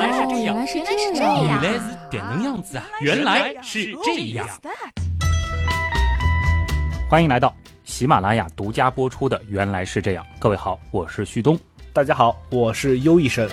[0.00, 2.84] 来是这样，原来是原来是这样原来是点能样子啊！
[3.02, 4.48] 原来是这样。
[7.08, 10.24] 欢迎来到喜马拉雅独家播出的《原来是这样》。
[10.38, 11.58] 各位好，我是旭东。
[11.92, 13.46] 大家好，我是优医生。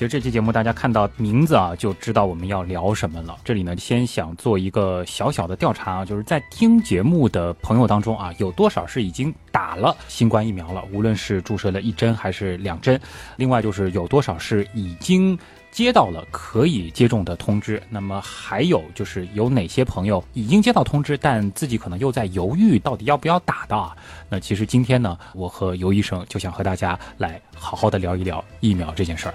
[0.00, 3.36] 其实这期节目大家看到名字啊，就知道我们要聊什么了。
[3.44, 10.82] 这里呢，先想做一个小小的调查啊，就是在听节目的朋友当中啊，有多少是已经打了新冠疫苗了？
[10.90, 12.98] 无论是注射了一针还是两针。
[13.36, 15.38] 另外就是有多少是已经
[15.70, 17.82] 接到了可以接种的通知？
[17.90, 23.94] 那么还有就是有哪些朋友已经接到通知，但自己可能又在犹豫到底要不要打的啊？
[24.30, 29.34] 那其实今天呢，我和尤医生就想和大家来好好的聊一聊疫苗这件事儿。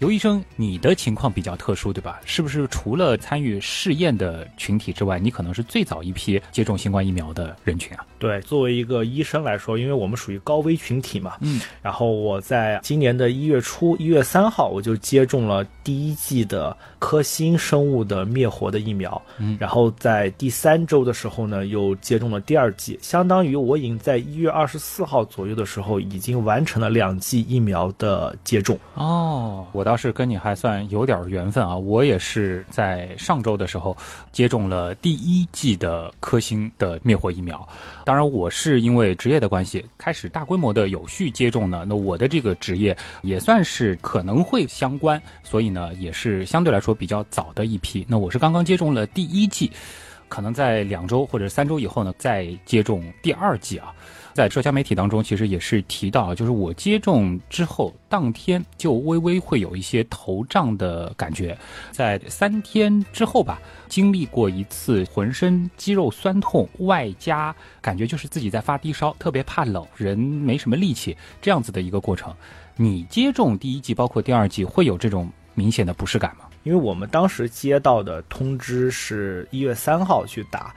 [0.00, 2.18] 尤医生，你的情况比较特殊，对吧？
[2.24, 8.06] 是不是除了参与试验的群体之外，你可能是最早一批接种新冠疫苗的人群啊？
[8.18, 28.78] 对，作为一个医生来说，因为我们属于高危群体嘛，嗯，然后我在今年的一月初，一月三号我就接种了第一剂的科兴生物的灭活的疫苗，嗯然后在第三周的时候呢，又接种了第二剂，相当于我已经在一月二十四号左右的时候，已经完成了两剂疫苗的接种。
[28.94, 31.76] 哦，我倒是跟你还算有点缘分啊！
[31.76, 33.96] 我也是在上周的时候
[34.30, 37.68] 接种了第一剂的科兴的灭活疫苗。
[38.04, 41.84] 当然，我是因为职业的关系，开始大规模的有序接种呢。
[41.88, 48.06] 那我的这个职业也算是可能会相关，所以呢，也是相对来说比较早的一批。
[48.08, 49.72] 那我是刚刚接种了第一剂，
[50.30, 53.94] 可能在两周或者三周以后呢，再接种第二剂啊。
[54.32, 61.58] 在社交媒体当中，其实也是提到，就是我接种之后当天就微微会有一些头胀的感觉，
[61.90, 72.32] 在三天之后吧，经历过一次浑身肌肉酸痛，外加感觉就是自己在发低烧，特别怕冷，人没什么力气，这样子的一个过程。
[72.76, 76.44] 你接种第一剂，包括第二剂，会有这种明显的不适感吗？
[76.62, 80.74] 因为我们当时接到的通知是一月三号去打，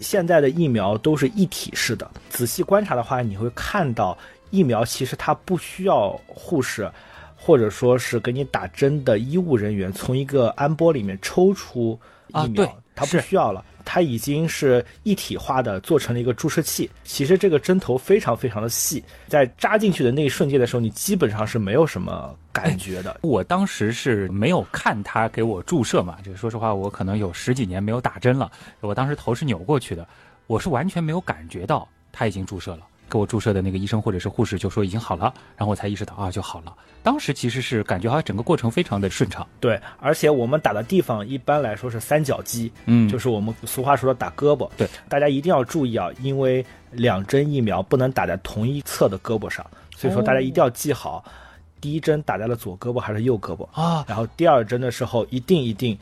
[0.00, 2.10] 现在的疫苗都是一体式的。
[2.30, 4.16] 仔细观察的话，你会看到
[4.50, 6.90] 疫苗其实它不需要护士，
[7.36, 11.98] 或者说是给你打针的医务人员从一个安波里面抽出
[12.28, 13.64] 疫苗，啊它不需要了。
[13.86, 16.90] 它已经是一体化的做成了一个注射器。
[17.04, 23.20] 其实这个针头非常非常的细，在扎进去的那一瞬间的时候，你基本上是没有什么感觉的。
[23.22, 28.50] 我当时是没有看他给我注射嘛，就是说实话，我可能有十几年没有打针了。
[28.80, 30.06] 我当时头是扭过去的，
[30.48, 32.80] 我是完全没有感觉到他已经注射了。
[33.08, 36.74] 给我注射的那个医生或者是护士就说已经好了，然后我才意识到啊就好了。
[37.02, 39.46] 当时其实是感觉好像整个过程非常的顺畅。
[39.60, 44.68] 对，而且我们打的地方一般来说是三角肌，嗯就是我们俗话说的打胳膊。
[44.76, 49.64] 对，大家一定要注意啊，因为两针疫苗不能打在同一侧的胳膊上，
[49.96, 51.24] 所以说大家一定要记好，
[51.80, 55.96] 第一针打在了左胳膊还是右胳膊，啊，然后第二针的时候一定一定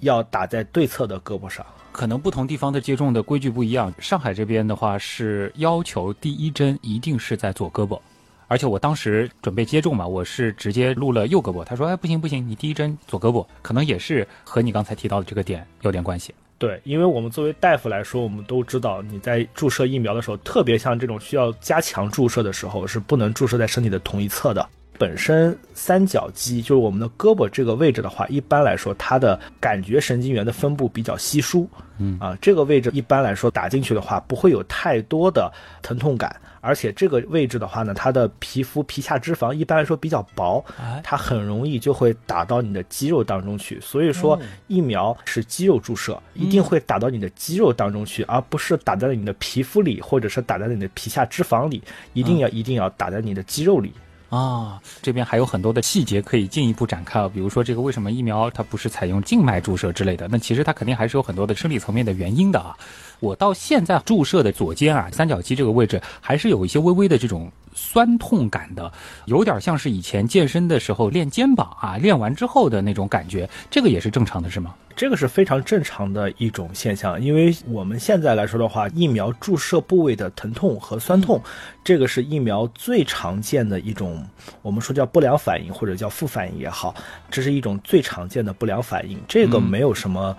[0.00, 1.66] 要打在对侧的胳膊上。
[1.98, 3.92] 可能不同地方的接种的规矩不一样。
[3.98, 7.98] 上海这边的话是要求第一针一定是在左胳膊，
[8.46, 11.64] 而且我当时准备接种嘛，我是直接录了右胳膊。
[11.64, 16.32] 他说：“哎，不行不行，你第一针左胳膊。”可能也是和你刚才提到的这个点有点关系。
[16.56, 24.64] 对，因为我们作为大夫来说，我们都知道你在注射疫苗的时候，特别像这种需要加强注射的时候，是不能注射在身体的同一侧的。
[24.98, 32.18] 本身三角肌就是我们的胳膊这个位置的话，一般来说它的感觉神经元的分布比较稀疏，嗯。
[32.18, 43.80] 啊，这个位置一般来说打进去的话不会有太多的疼痛感，而且这个位置的话呢，它的皮肤皮下脂肪一般来说比较薄，哎，它很容易就会打到你的肌肉当中去。
[43.80, 44.36] 所以说，
[44.66, 51.80] 疫苗是肌肉注射，一定会打到你的肌肉当中去，而不是打在你的皮肤里，或者是打在你的皮下脂肪里，
[52.14, 53.92] 一定要、一定要打在你的肌肉里。
[54.30, 60.28] 啊，这边还有很多的细节可以进一步展开啊，比如说这个为什么疫苗它不是采用静脉注射之类的？
[60.28, 62.76] 那其实它肯定还是有很多的生理层面的原因的啊。
[63.20, 68.92] 我到现在注射的左肩啊，三角肌这个位置还是有一些微微的这种酸痛感的，
[69.26, 74.74] 有点像是以前健身的时候练肩膀啊，练完之后的那种感觉，这个也是正常的，是吗？
[74.96, 81.40] 这个是非常正常的一种现象，因为我们现在来说的话，疫苗注射部位的疼痛和酸痛，
[81.84, 84.26] 这个是疫苗最常见的一种，
[84.60, 86.92] 我们说叫不良反应或者叫副反应也好，
[87.30, 90.36] 这是一种最常见的不良反应，这个没有什么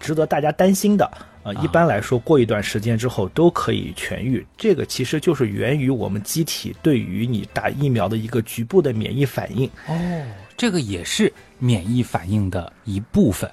[0.00, 1.08] 值得大家担心的。
[1.42, 4.46] 呃，一般来说，过一段时间之后都可以痊愈。
[4.58, 9.66] 这个其实就是源于我们机体对于你打疫苗的一个局部的免疫反应。
[9.86, 10.22] 哦，
[10.56, 13.50] 这个也是免疫反应的一部分。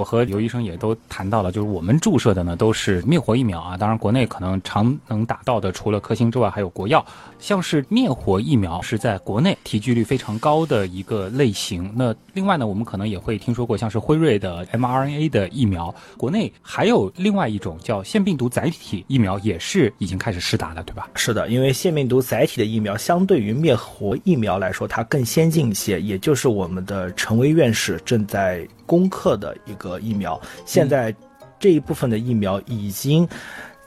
[0.00, 3.76] 我和刘医生也都谈到了，就是我们注射的呢都是灭活疫苗啊。
[3.76, 7.04] 当然，国内可能常能打到的，除了科兴之外，还有国药。
[7.38, 11.92] 像是灭活疫苗是在国内提取率非常高的一个类型。
[11.94, 15.94] 那另外呢，我们可能也会听说过，像是辉瑞的 mRNA 的疫苗。
[16.16, 21.10] 国内还有另外一种叫腺病毒载体疫苗，也是已经开始试打了，对吧？
[21.14, 30.40] 是的，因为腺病毒载体的疫苗相对于灭活疫苗来说，它更先进一些，也就是我们的陈薇院士正在攻克的一个疫苗。
[30.66, 31.14] 现在
[31.60, 33.28] 这一部分的疫苗已经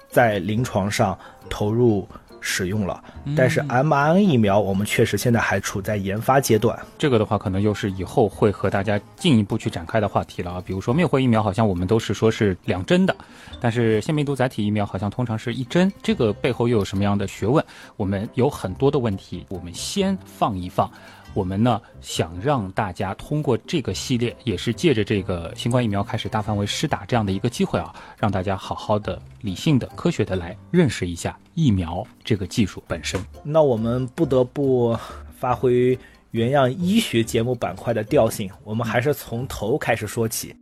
[0.07, 1.17] 在临床上
[1.49, 2.07] 投入。
[2.45, 3.01] 使用了，
[3.37, 6.77] 但是 mRNA 疫苗我们确实现在还处在研发阶段。
[6.97, 10.61] 这个的话，可能又是以后会和大家进一步去展开的话题了啊。
[10.65, 13.15] 比如说灭活疫苗，好像我们都是说是两针的，
[13.61, 15.89] 但是腺病毒载体疫苗好像通常是一针。
[16.01, 17.63] 这个背后又有什么样的学问？
[17.95, 20.91] 我们有很多的问题，我们先放一放。
[21.33, 33.19] 我们呢想让大家通过这个系列，也是借着这个新冠疫苗开始大范围施打这样的一个机会啊，让大家好好的、理性的、科学的来认识一下疫苗这个技术本身。
[33.43, 34.97] 那我们不得不
[35.39, 35.97] 发挥
[36.31, 40.55] 原样医学节目板块的调性，我们还是从头开始说起。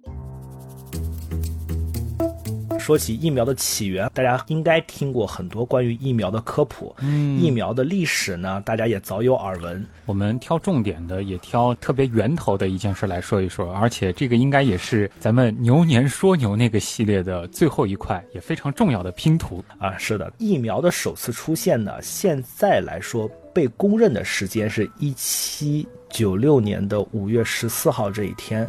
[2.82, 6.94] 说起疫苗的起源，大家应该听过很多关于疫苗的科普。
[7.00, 9.86] 嗯，疫苗的历史呢，大家也早有耳闻。
[10.08, 13.72] 我们挑重点的，也挑特别源头的一件事来说一说。
[13.76, 19.96] 而且这个应该也是咱们牛年说牛那个系列的最后一块，也非常重要的拼图啊。
[20.00, 28.68] 是的，疫苗的首次出现呢，现在来说被公认的时间是一七九六年的五月十四号这一天。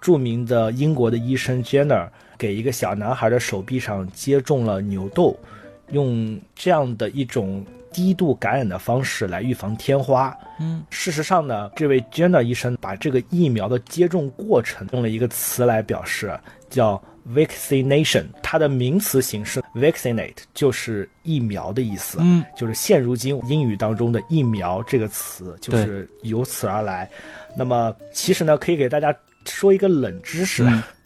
[0.00, 2.08] 著名的英国的医生 Jenner。
[2.44, 5.34] 给一个小男孩的手臂上接种了牛痘，
[5.92, 10.36] 用这样的一种低度感染的方式来预防天花。
[10.60, 16.38] 嗯，事实上呢，这位 Jenner 医生把这个疫苗的接种过程用了一个词来表示，
[16.68, 17.02] 叫
[17.34, 18.26] vaccination。
[18.42, 22.18] 它的名词形式 vaccinate 就是疫苗的意思。
[22.20, 27.08] 嗯，就是现如今英语当中的疫苗这个词就是由此而来。
[27.56, 29.16] 那么其实呢，可以给大家
[29.46, 30.62] 说一个冷知识。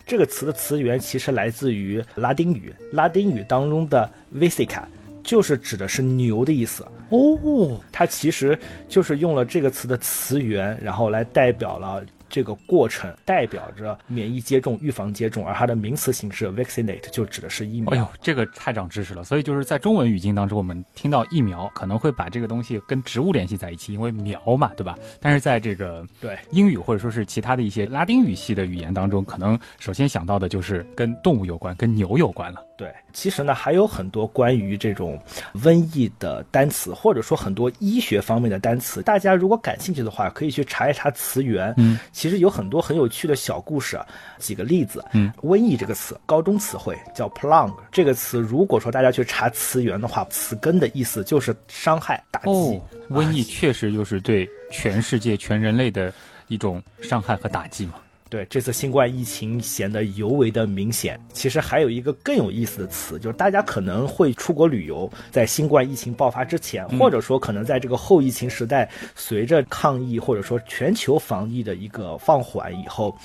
[0.09, 4.81] 这个词的词源其实来自于拉丁语，拉丁语当中的 “visica”
[5.23, 8.59] 就是指的是牛的意思哦，它其实
[8.89, 12.03] 就是用了这个词的词源，然后来代表了。
[12.29, 17.91] 这个过程代表着免疫接种、预防接种，而它的名词形式 vaccinate 就指的是疫苗。
[17.91, 19.25] 哎呦，这个太长知识了。
[19.25, 24.97] 所以就是在中文语境当中，我们听到疫苗可能会把这个东西跟植物联系在一起，因为苗嘛，对吧？
[25.21, 32.68] 但是在这个对英语或者说是其他的一些拉丁语系的语言当中，可能首先想到的就是跟动物有关，跟牛有关了。
[32.79, 35.21] 对，其实呢还有很多关于这种
[35.53, 41.75] 瘟疫的单词，或者说很多医学方面的单词，大家如果感兴趣的话，可以去查一查词源。
[41.77, 43.99] 嗯，其实有很多很有趣的小故事。
[44.39, 52.49] 几个例子，嗯，瘟疫这个词，高中词汇叫 plunge 这个词如果说大家去查词源的话，词根的意思就是伤害、打击。
[52.51, 52.81] 哦，
[53.11, 56.15] 瘟疫确实就是对全世界、全人类的
[56.47, 57.95] 一种伤害和打击嘛。
[58.29, 61.19] 对这次新冠疫情显得尤为的明显。
[61.33, 73.17] 其实还有一个更有意思的词，就是大家可能会出国旅游，在新冠疫情爆发之前，或者说可能在这个后疫情时代，随着抗疫或者说全球防疫的一个放缓以后，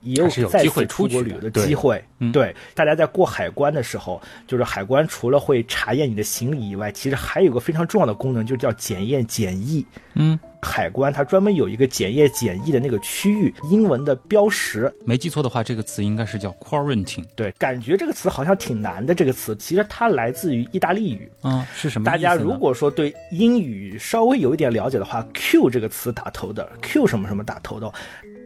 [0.00, 2.02] 也有再次出国旅游的机会。
[2.32, 9.84] 对，大家在过海关的时候，就是海关除了会查验你的行李以外，其实还有个非常重要的功能，就叫检验检疫。
[10.14, 10.38] 嗯。
[10.64, 17.24] 海关它专门有一个检验检疫的那个区域，英文的标识，没记错的话，这个词应该是叫 quarantine。
[17.36, 19.14] 对，感觉这个词好像挺难的。
[19.14, 21.30] 这个词其实它来自于意大利语。
[21.42, 22.06] 嗯，是什么？
[22.06, 27.92] 大家如果说对英语稍微有一点了解的话，Q 这个词打头的，Q 什么什么打头的。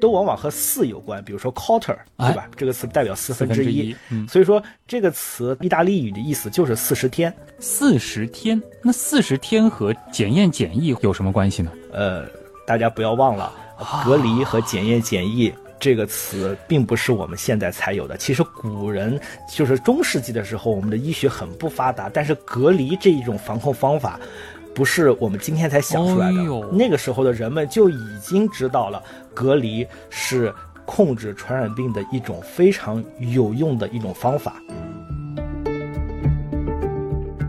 [0.00, 2.48] 都往往和四有关，比如说 quarter，对吧？
[2.56, 3.92] 这个词代表四分之一，
[4.28, 7.34] 所以说这个词意大利语的意思就是四十天。
[7.58, 11.72] 四十天，那四十天和检验检疫有什么关系呢？
[11.92, 12.24] 呃，
[12.66, 13.52] 大家不要忘了，
[14.04, 18.16] 隔离和检验检疫这个词并不是我们现在才有的。
[18.16, 24.18] 其实古人就是中世纪的时候，我们的医学很不发达，但是隔离这一种防控方法。
[24.74, 26.38] 不是我们今天才想出来的，
[26.70, 29.02] 那个时候的人们就已经知道了，
[29.34, 30.54] 隔离是
[30.84, 34.62] 控制传染病的一种非常有用的一种方法。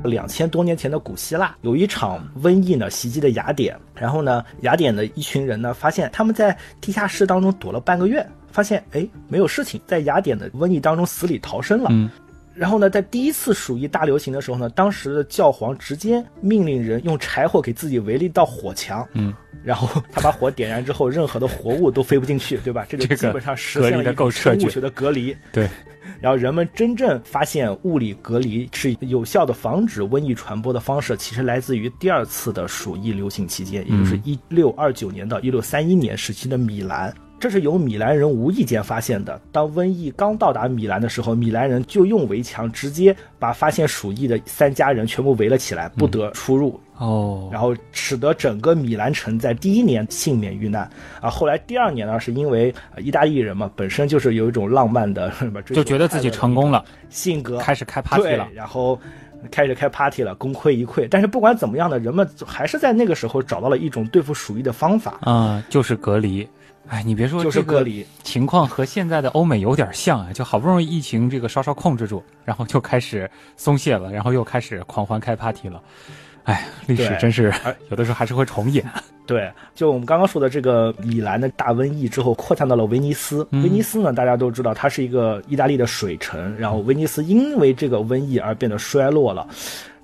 [0.03, 11.91] 两千多年前的古希腊有一场瘟疫呢袭击的雅典，然后呢，雅典的一群人呢发现他们在地下室当中躲了半个月，发现哎没有事情，在雅典的瘟疫当中死里逃生了。
[12.55, 19.07] 然后呢，在第一次鼠疫大流行的时候呢，当时的教皇直接命令人用柴火给自己围了一道火墙。
[19.13, 22.85] 嗯，然后他把火点燃之后，任何的活物都飞不进去，对吧？
[22.89, 25.35] 这这个基本上实现了生物学的隔离。
[25.51, 25.67] 对，
[26.21, 37.13] 然后人们真正发现物理隔离是有效的防止瘟疫传播的方式，其实来自于第二次的鼠疫流行期间，也就是嗯一六二九年到一六三一年时期的米兰。
[37.39, 39.39] 这是由米兰人无意间发现的。
[39.49, 46.77] 当瘟疫刚到达米兰的时候，米兰人就用围墙直接把发现鼠疫的三家人全部围了起来，不得出入。
[46.99, 50.87] 哦，然后使得整个米兰城在第一年幸免遇难
[51.21, 51.29] 啊。
[51.29, 58.99] 后来第二年呢，是因为、呃意大利人嘛，本身就是有一种浪漫的，是吧追就觉得自己成功了，性格，开始开 party 了，然后
[59.49, 61.07] 开始开 party 了，功亏一篑。
[61.09, 66.45] 但是不管怎么样呢，人们还是在那个时候找到了一种对付鼠疫的方法，啊、就是隔离。
[66.87, 68.03] 哎，你别说，就是隔离。
[68.23, 75.79] 情况和现在的欧美有点像啊，就好不容易疫情这个稍稍控制住，然后就开始松懈了，然后又开始狂欢开 party 了。
[76.49, 77.53] 哎，历史真是
[77.91, 78.83] 有的时候还是会重演。
[79.27, 83.47] 对，就我们刚刚说的这个米兰的大瘟疫之后，扩散到了威尼斯。
[83.51, 89.47] 嗯威尼斯呢，大家都知道，它是一个意大利的水城，然后威尼斯因为这个瘟疫而变得衰落了。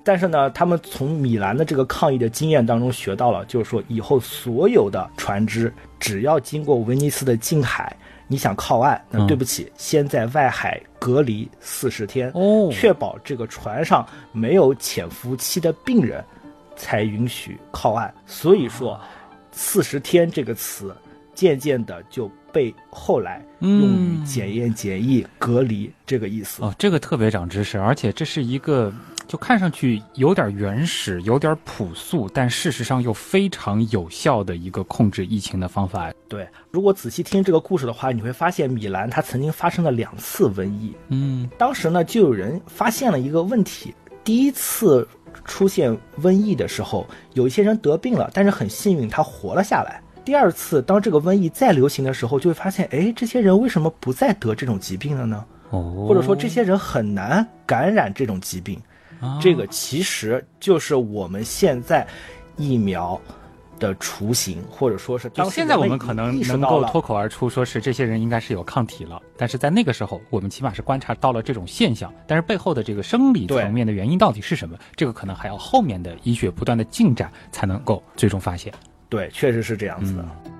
[0.04, 7.96] 但是呢，他们从米兰的这个抗疫的经验当中学到了，就是说以后所有的船只只要经过威尼斯的近海，
[8.28, 16.24] 你想靠岸，那嗯对不起，先在外海隔离四十天，哦确保这个船上没有潜伏期的病人，
[16.76, 18.12] 才允许靠岸。
[18.26, 19.00] 所以说，
[19.50, 20.94] 四十天这个词
[21.34, 26.62] 渐渐的就被后来用于嗯检验、检疫、隔离这个意思。
[26.62, 28.92] 哦，这个特别长知识，而且这是一个
[29.26, 36.10] 就看上去有点原始、有点朴素，但事实上又非常有效的一个控制疫情的方法。
[36.28, 40.94] 对，如果仔细听这个故事的话，你会发现米兰它曾经发生了两次瘟疫。
[41.08, 43.94] 嗯当时呢，就有人发现了一个问题：
[44.26, 45.06] 第一次
[45.44, 50.02] 出现瘟疫的时候，有一些人得病了，但是很幸运他活了下来。
[50.24, 55.44] 第二次，当这个瘟疫再流行的时候，就会发现，哎，这些人为什么不再得这种疾病了呢？
[55.70, 58.76] 哦，或者说，这些人很难感染这种疾病。
[59.20, 62.04] 啊这个其实就是我们现在
[62.56, 63.18] 疫苗
[63.78, 78.72] 的雏形，或者说是到现在我们可能能够脱口而出说是这些人应该是有抗体了，但是在那个时候，我们起码是观察到了这种现象，但是背后的这个生理层面的原因到底是什么，这个可能还要后面的医学不断的进展才能够最终发现。
[79.08, 80.22] 对，确实是这样子的。
[80.44, 80.52] 嗯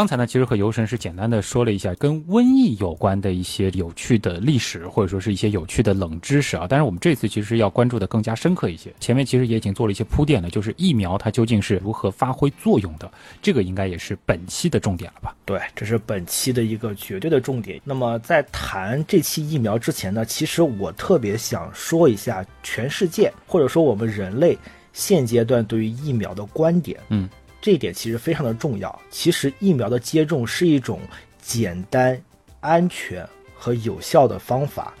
[0.00, 6.64] 刚才呢，其实和游神是简单的说了一下跟瘟疫有关的一些有趣的历史，或者说是一些有趣的冷知识啊。
[6.66, 8.90] 但是我们这次其实要关注的更加深刻一些。
[8.98, 15.36] 前面其实也已经做了一些铺垫了，就是疫苗它究竟是如何发挥作用的，这个应该也是本期的重点了吧？
[15.44, 17.78] 对，这是本期的一个绝对的重点。
[17.84, 24.56] 那么在谈这期疫苗之前呢，其实我特别想说一下全世界或者说我们人类
[24.94, 26.98] 现阶段对于疫苗的观点。
[27.10, 27.28] 嗯，
[27.60, 29.00] 这一点其实非常的重要。
[29.10, 31.00] 其实疫苗的接种是一种
[31.40, 32.20] 简单、
[32.60, 34.94] 安全和有效的方法。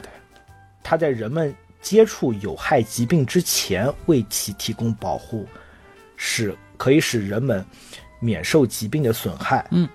[0.82, 5.46] 它在人们接触有害疾病之前为其提供保护，
[6.16, 7.64] 使可以使人们
[8.18, 9.66] 免受疾病的损害。
[9.70, 9.88] 嗯，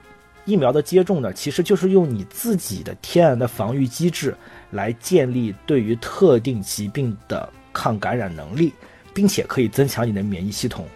[0.45, 4.35] 疫苗的接种呢，其实就是用你自己的天然的防御机制
[4.71, 8.73] 来建立对于特定疾病的抗感染能力，
[9.13, 10.87] 并且可以增强你的免疫系统。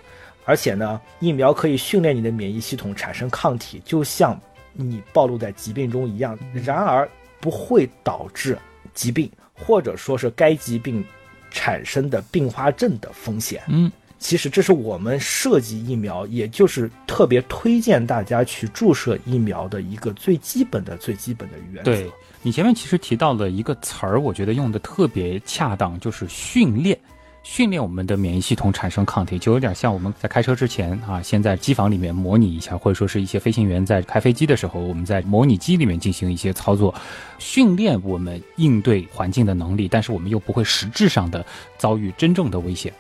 [0.50, 4.36] 而且呢，疫苗可以训练你的免疫系统产生抗体，就像
[4.74, 6.36] 你暴露在疾病中一样。
[6.52, 7.08] 然而，
[7.40, 8.58] 不会导致
[8.96, 11.06] 疾病，或者说是该疾病
[11.52, 13.62] 产生的并发症的风险。
[13.68, 21.92] 嗯，其实这是我们设计疫苗，也就是特别推荐大家去注射疫苗的一个最基本的、最基本的原则。
[21.92, 26.98] 对你前面其实提到了一个词儿，我觉得用的特别恰当，就是训练。
[27.42, 36.94] 训练我们的免疫系统产生抗体，就有点像我们在开车之前啊，先在机房里面模拟一下，或者说是一些飞行员在开飞机的时候，我们在模拟机里面进行一些操作，
[37.40, 41.44] 训练我们应对环境的能力，但是我们又不会实质上的
[41.78, 42.94] 遭遇真正的危险。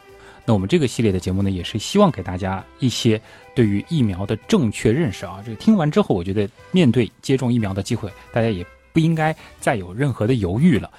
[0.45, 3.21] 那我们这个系列的节目呢，也是希望给大家一些
[3.53, 5.43] 对于疫苗的正确认识啊。
[5.45, 10.89] 这个听完之后，我觉得面对接种疫苗的机会，大家也不应该再有任何的犹豫了，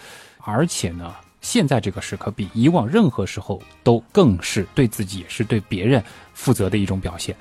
[0.44, 1.12] 而且呢。
[1.40, 6.02] 现在这个时刻比以往任何时候都更是对自己也是对别人
[6.34, 7.34] 负责的一种表现。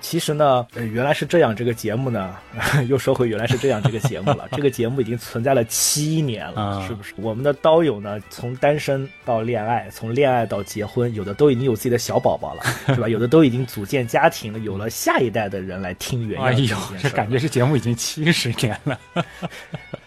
[0.00, 2.34] 其实呢，呃，原来是这样，这个节目呢，
[2.88, 4.48] 又说回原来是这样这个节目了。
[4.56, 7.12] 这个节目已经存在了七年了，啊是不是？
[7.18, 12.62] 我们的刀友呢，从单身到恋爱，从恋爱到结婚，有的都已经有自己的小宝宝了，
[12.94, 13.06] 是吧？
[13.06, 18.98] 有的都已经组建家庭了，有了下一代的人来听原样哎呦这感觉这节目已经七十年了。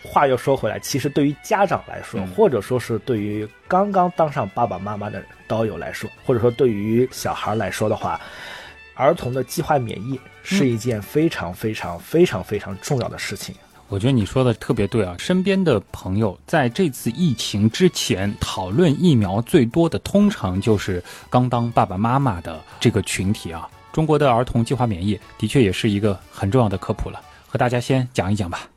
[0.06, 8.22] 话又说回来，其实对于家长来说，或者说是对于刚刚当上爸爸妈妈的刀友来说，或者说对于小孩来说的话，
[8.94, 13.54] 儿童的计划免疫是一件非常非常非常非常重要的事情。
[13.88, 15.16] 我觉得你说的特别对啊！
[15.20, 23.70] 身边的朋友在这次疫情之前讨论疫苗最多的，通常就是刚当爸爸妈妈的这个群体啊。
[23.94, 28.68] 中国的儿童计划免疫的确也是一个很重要的科普了，和大家先讲一讲吧。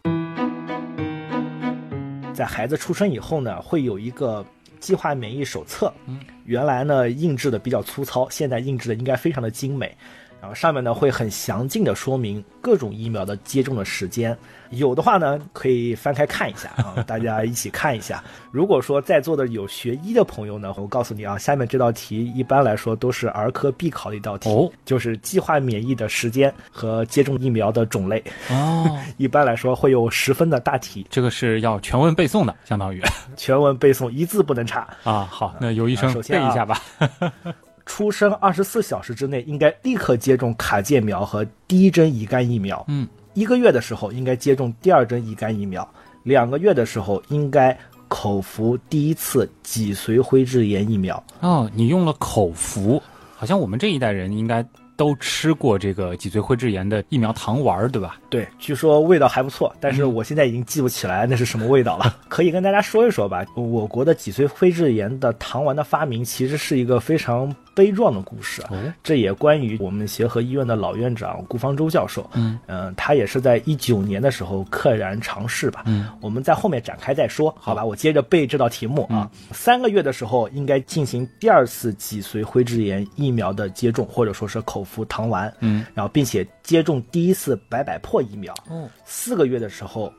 [2.38, 4.46] 在孩子出生以后呢，会有一个
[4.78, 5.92] 计划免疫手册。
[6.06, 9.92] 嗯，原来呢印制的比较粗糙，现在印制的应该非常的精美。
[10.40, 14.36] 然后上面呢会很详尽的说明各种疫苗的接种的时间，
[14.70, 18.22] 有的话呢可以翻开看一下啊，大家一起看一下。
[18.52, 24.48] 如果说在座的有学医的朋友呢，我告诉你啊，下面这道题一般来说都是儿科必考的一道题，
[24.84, 28.98] 就是计划免疫的时间和接种疫苗的种类哦。
[29.18, 33.02] 一般来说会有十分的大题，这个是要全文背诵的，相当于
[33.36, 35.28] 全文背诵，一字不能差啊。
[35.30, 36.80] 好，那有医生背一下吧。
[37.88, 42.84] 出生二十四小时之内应该立刻接种卡介苗和第一针乙肝疫苗。
[42.86, 45.88] 嗯，一个月的时候应该接种第二针乙肝疫苗，
[46.22, 47.76] 两个月的时候应该
[48.06, 51.20] 口服第一次脊髓灰质炎疫苗。
[51.40, 53.02] 哦，你用了口服，
[53.34, 54.64] 好像我们这一代人应该。
[54.98, 58.18] 都吃过这个脊髓灰质炎的疫苗糖丸，对吧？
[58.28, 62.16] 对，据说味道还不错，但是我现在已经记不起来那是什么味道了。
[62.28, 63.46] 可以跟大家说一说吧。
[63.54, 68.60] 我国的脊髓灰质炎的糖丸的发明，其实是一个非常悲壮的故事。
[69.04, 72.28] 这也关于我们协和医院的老院长顾方舟教授。
[72.34, 75.84] 嗯嗯，他也是在一九年的时候溘然长逝吧。
[75.86, 77.84] 嗯，我们在后面展开再说，好吧？
[77.84, 79.30] 我接着背这道题目啊。
[79.52, 84.84] 三个月的时候应该进行第二次脊髓灰质炎疫苗的接种，或者说是口。
[84.88, 90.10] 服糖丸，嗯，然后并且接种第一次白百破疫苗，哦，四个月的时候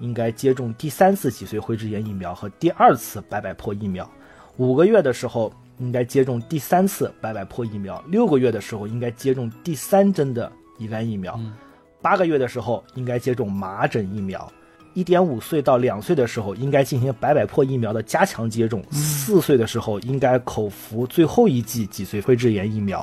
[0.00, 4.10] 应该接种第三次脊髓灰质炎疫苗和第二次白百破疫苗，
[4.56, 11.38] 五个月的时候应该接种第三次百百破疫苗，六个月的时候应该接种第三针的乙肝疫苗，
[12.00, 14.50] 八个月的时候应该接种麻疹疫苗。
[14.92, 23.02] 一点五岁到两岁的时候，应该进行百百破疫苗的加强接种；四岁的时候，应该口服最后一剂脊髓灰质炎疫苗；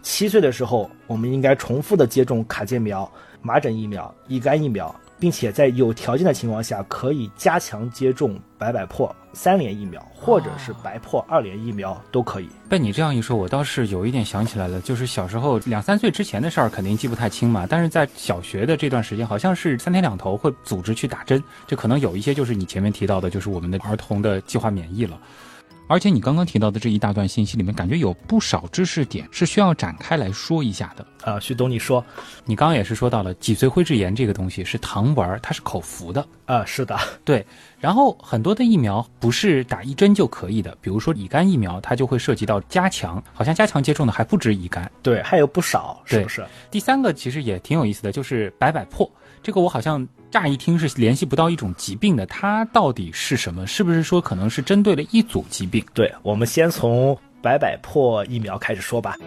[0.00, 3.10] 七岁的时候，我们应该重复的接种卡介苗、
[3.42, 4.94] 麻疹疫苗、乙肝疫苗。
[5.16, 12.48] 并且在有条件的情况下，可以加强接种白百破三联疫苗，或者是白破二联疫苗都可以。
[12.68, 17.66] 被你这样一说，我倒是有一点想起来了，就是小时候两三岁之前的事儿，肯定记不太清嘛。
[17.68, 25.18] 但是在小学的这段时间，好像是三天两头会组织去打针，这可能有一些就是你前面提到的，就是我们的儿童的计划免疫了。
[25.86, 31.06] 而且你刚刚提到的这一大段信息里面，感觉有不少知识点是需要展开来说一下的。
[31.22, 32.04] 啊，徐东，你说，
[32.44, 36.26] 你刚刚也是说到了脊髓灰质炎这个东西是糖丸，它是口服的。
[36.46, 37.44] 啊，是的，对。
[37.78, 44.90] 然后很多的疫苗不是打一针就可以的，比如说乙肝疫苗，它就会涉及到加强，好像加强接种的还不止乙肝。
[45.02, 46.44] 对，还有不少，是不是？
[46.70, 49.10] 第三个其实也挺有意思的，就是百百破。
[49.44, 53.66] 这个我好像乍一听是联系不到一种疾病的，它到底是什么？
[53.66, 55.84] 是不是说可能是针对了一组疾病？
[55.92, 59.18] 对，我们先从百百破疫苗开始说吧。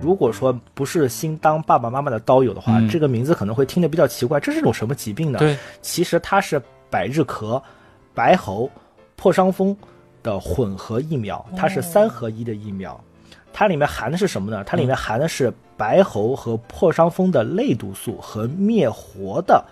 [0.00, 5.40] 如果说不是新当爸爸妈妈的刀友的话，这个名字可能会听着比较奇怪，这是种什么疾病呢？
[5.40, 7.60] 对，其实它是百日咳、
[8.14, 8.70] 白喉、
[9.16, 9.76] 破伤风
[10.22, 13.02] 的混合疫苗，它是三合一的疫苗。
[13.58, 14.62] 它里面含的是什么呢？
[14.64, 19.64] 它里面含的是白喉和破伤风的类毒素和灭活的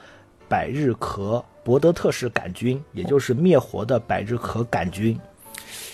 [0.48, 5.20] 百日咳博德特氏杆菌，也就是灭活的百日咳杆菌。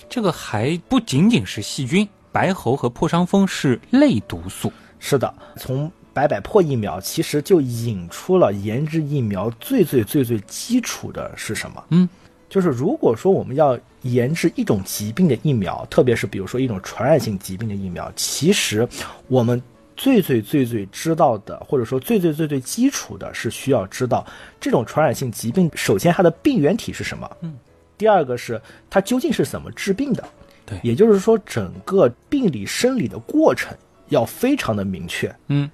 [0.09, 4.73] 这个还不仅仅是细菌，白喉和破伤风是类毒素。
[5.01, 11.85] 是的，从百百破疫苗其实就引出了研制疫苗最最最最基础的是什么？
[11.89, 12.09] 嗯。
[12.51, 18.87] 就是如果说我们要研制一种疾病的疫苗，特别是比如说一种传染性疾病的疫苗，其实
[19.29, 19.63] 我们
[19.97, 24.27] 最最最最知道的，或者说最最最最基础的是需要知道
[24.59, 27.57] 这种传染性疾病，首先它的病原体是什么，嗯，
[27.97, 28.61] 第二个是
[28.91, 30.25] 它究竟是怎么治病的，
[30.67, 33.73] 对，也就是说整个病理生理的过程
[34.09, 35.71] 要非常的明确，嗯，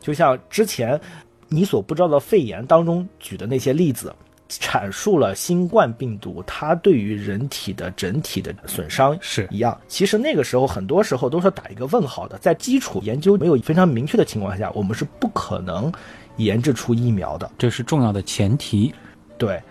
[0.00, 1.00] 就像之前
[1.46, 4.12] 你所不知道的肺炎当中举的那些例子。
[4.48, 9.78] 阐述了新冠病毒它对于人体的整体的损伤是一样。
[9.88, 15.92] 其实那个时候很多时候都是打一个问号的，在基础研究没有非常明确的情况下，我们是不可能
[16.36, 18.94] 研制出疫苗的，这是重要的前提。
[19.36, 19.62] 对，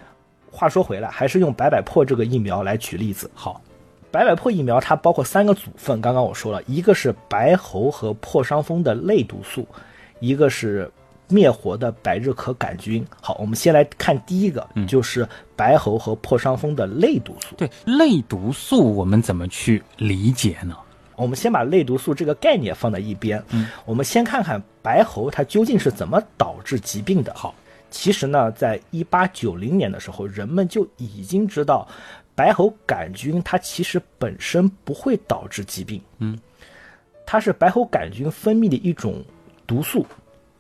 [0.51, 3.29] 话说回来，还是用百百破这个疫苗来举例子。
[3.33, 3.59] 好，
[4.11, 9.67] 百百破疫苗它包括三个组分，刚刚我说了一个是白喉和破伤风的类毒素，
[10.19, 10.91] 一个是。
[11.27, 13.05] 灭活的百日咳杆菌。
[13.21, 17.55] 好，我们先来看第一个，就是白喉和破伤风的类毒素。
[17.55, 20.75] 对，类毒素我们怎么去理解呢？
[21.15, 27.33] 我们先把类毒素这个概念放在一边，嗯，我们先看看白喉它究竟是怎么导致疾病的。
[27.33, 27.55] 好，
[27.89, 31.87] 其实呢，在一八九零年的时候，人们就已经知道
[32.35, 36.37] 白喉杆菌它其实本身不会导致疾病，嗯，
[37.25, 39.25] 它是白喉杆菌分泌的一种
[39.65, 40.05] 毒素，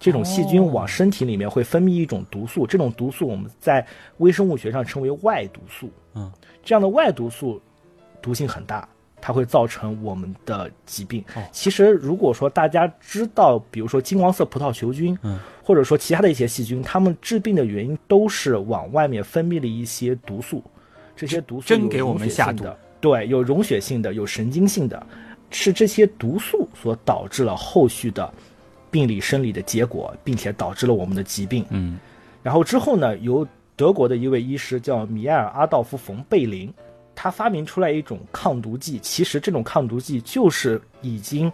[0.07, 3.85] 这种细菌往身体里面会分泌一种毒素，这种毒素我们在
[4.19, 6.31] 微生物学上称为外毒素，嗯，
[6.63, 7.61] 这样的外毒素
[8.21, 8.87] 毒性很大。
[9.19, 11.21] 它会造成我们的疾病。
[11.51, 20.63] 其实，如果说大家知道，比如说金黄色葡萄球菌，嗯，或者说其他的一些细菌，它们治病的原因都是往外面分泌了一些毒素。
[21.15, 22.63] 这些毒素真给我们下毒。
[23.01, 25.05] 对，有溶血性的，有神经性的，
[25.49, 28.31] 是这些毒素所导致了后续的
[28.91, 31.65] 病理生理的结果，并且导致了我们的疾病。
[31.69, 31.99] 嗯，
[32.43, 36.73] 然后之后呢，由德国的一位医师叫米埃尔·阿道夫·冯贝林。
[37.19, 41.51] 他发明出来一种抗毒剂，其实这种抗毒剂就是已经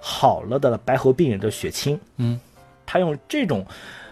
[0.00, 2.00] 好了的白喉病人的血清。
[2.16, 2.40] 嗯，
[2.86, 3.62] 他用这种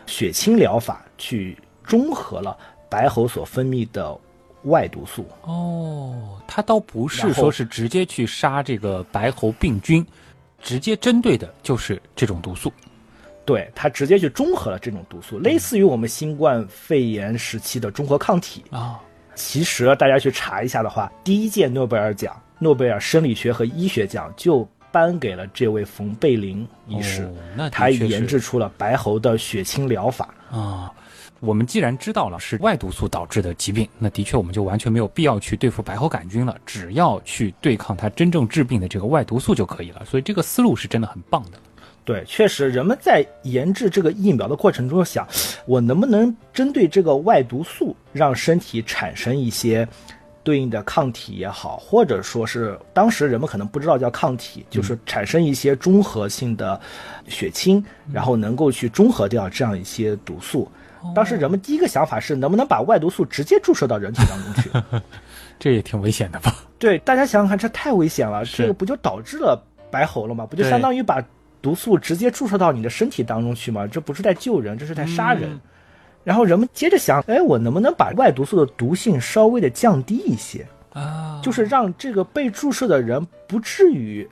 [0.04, 2.54] 血清疗法去中和了
[2.90, 4.14] 白喉所分泌的
[4.64, 5.26] 外毒素。
[5.44, 10.06] 哦，他倒不是说是直接去杀这个白喉病菌，
[10.64, 12.72] 直接针对的就是这种毒素。
[13.46, 18.98] 对它直接去中和了这种毒素，类似于我们新冠肺炎时期的中和抗体啊。
[19.34, 27.28] 其实大家去查一下的话，第一届诺贝尔奖，诺贝尔生理学和医学奖就颁给了这位冯贝林医师，
[27.70, 30.90] 他研制出了白喉的血清疗法啊。
[31.40, 40.02] 我们既然知道了是外毒素导致的疾病，那的确我们就完全没有必要去对付白喉杆菌了，只要去对抗它真正治病的这个外毒素就可以了。
[40.04, 41.58] 所以这个思路是真的很棒的。
[42.04, 45.26] 对，确实，人们在研制这个疫苗的过程中想，
[45.66, 49.88] 我能不能针对这个外毒素，让身体产生一些
[50.42, 56.78] 对应的抗体也好，或者说是当时人们可能不知道叫抗体，就是产生一些中和性的
[57.26, 60.70] 血清，然后能够去中和掉这样一些毒素。
[61.14, 65.00] 当时人们第一个想法是，能不能把外毒素直接注射到人体当中去？
[65.58, 66.54] 这也挺危险的吧？
[66.78, 70.46] 对，大家想想看，这太危险了，这个不就导致了白喉了吗？
[70.46, 71.22] 不就相当于把
[71.62, 73.86] 毒素直接注射到你的身体当中去吗？
[73.86, 75.58] 这不是在救人，这是在杀人。
[76.24, 81.40] 然后人们接着想，哎，我能不能把外毒素的毒性稍微的降低一些啊？
[81.42, 84.28] 就是让这个被注射的人不至于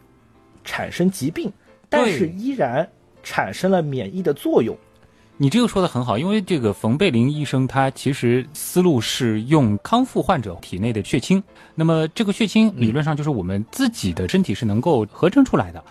[0.65, 1.53] 产生疾病，
[1.89, 2.89] 但是依然
[3.23, 4.77] 产生了免疫的作用。
[5.43, 11.43] 你这个说的很好，因为这个冯贝林医生他其实思路是用康复患者体内的血清，
[11.75, 15.83] 那么这个血清理论上就是我们自己的身体是能够合成出来的。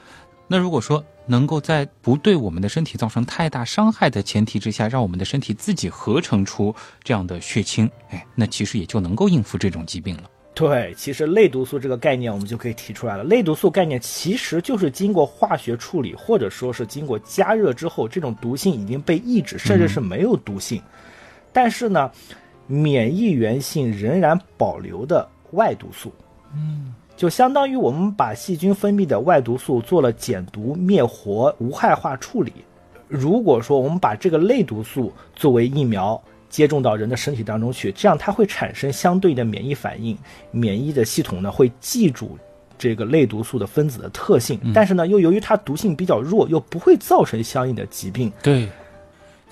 [0.48, 10.24] 那如果说能够在不对我们的身体造成太大伤害的前提之下，让我们的身体自己合成出这样的血清，哎，那其实也就能够应付这种疾病了。
[10.54, 13.24] 对，其实类毒素这个概念我们就可以提出来了。
[13.24, 20.82] 类毒素概念其实就是经过化学处理，或者说是经过加热之后，这种毒性已经被抑制，甚至是没有毒性，
[21.54, 22.12] 但是呢，
[22.68, 26.12] 免疫原性仍然保留的外毒素。
[26.54, 26.94] 嗯。
[27.18, 32.52] 就相当于我们把细菌分泌的外毒素做了减毒、灭活、无害化处理。
[33.08, 36.20] 如果说我们把这个类毒素作为疫苗
[36.52, 40.16] 接种到人的身体当中去，这样它会产生相对的免疫反应，
[40.52, 42.38] 免疫的系统呢会记住
[42.78, 48.32] 这个类毒素的分子的特性，但是呢又由于它毒性比较弱，又不会造成相应的疾病。
[48.44, 48.68] 对，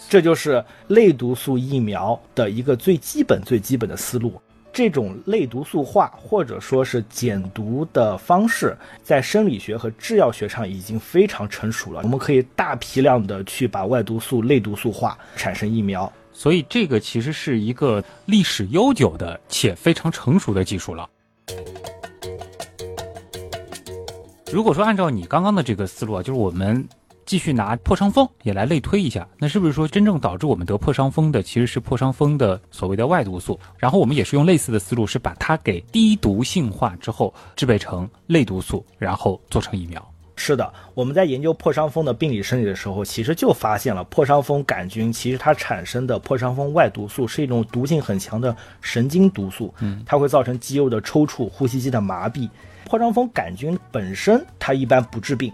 [0.09, 4.33] 这就是类毒素疫苗的一个最基本、最基本的思路。
[4.71, 12.01] 这种类毒素化或者说是减毒的方式，在生理学和制药学上已经非常成熟了。
[12.03, 16.11] 我们可以大批量的去把外毒素类毒素化，产生疫苗。
[16.39, 21.09] 所以这个其实是一个历史悠久的且非常成熟的技术了。
[24.49, 26.87] 如果说按照你刚刚的这个思路啊，就是我们。
[27.25, 33.59] 继续拿破伤风也来类推一下，那是不是说真正导致我们得破伤风的其实是破伤风的所谓的外毒素？
[33.77, 40.08] 然后我们也是用类似的思路，是把它给低毒性化之后制备成类毒素，然后做成疫苗。
[40.41, 52.49] 是的，我们在研究破伤风的病理生理的时候，其实就发现了破伤风杆菌其实它产生的破伤风外毒素是一种毒性很强的神经毒素，嗯，它会造成肌肉的抽搐、呼吸机的麻痹。
[52.85, 55.51] 破伤风杆菌本身它一般不治病。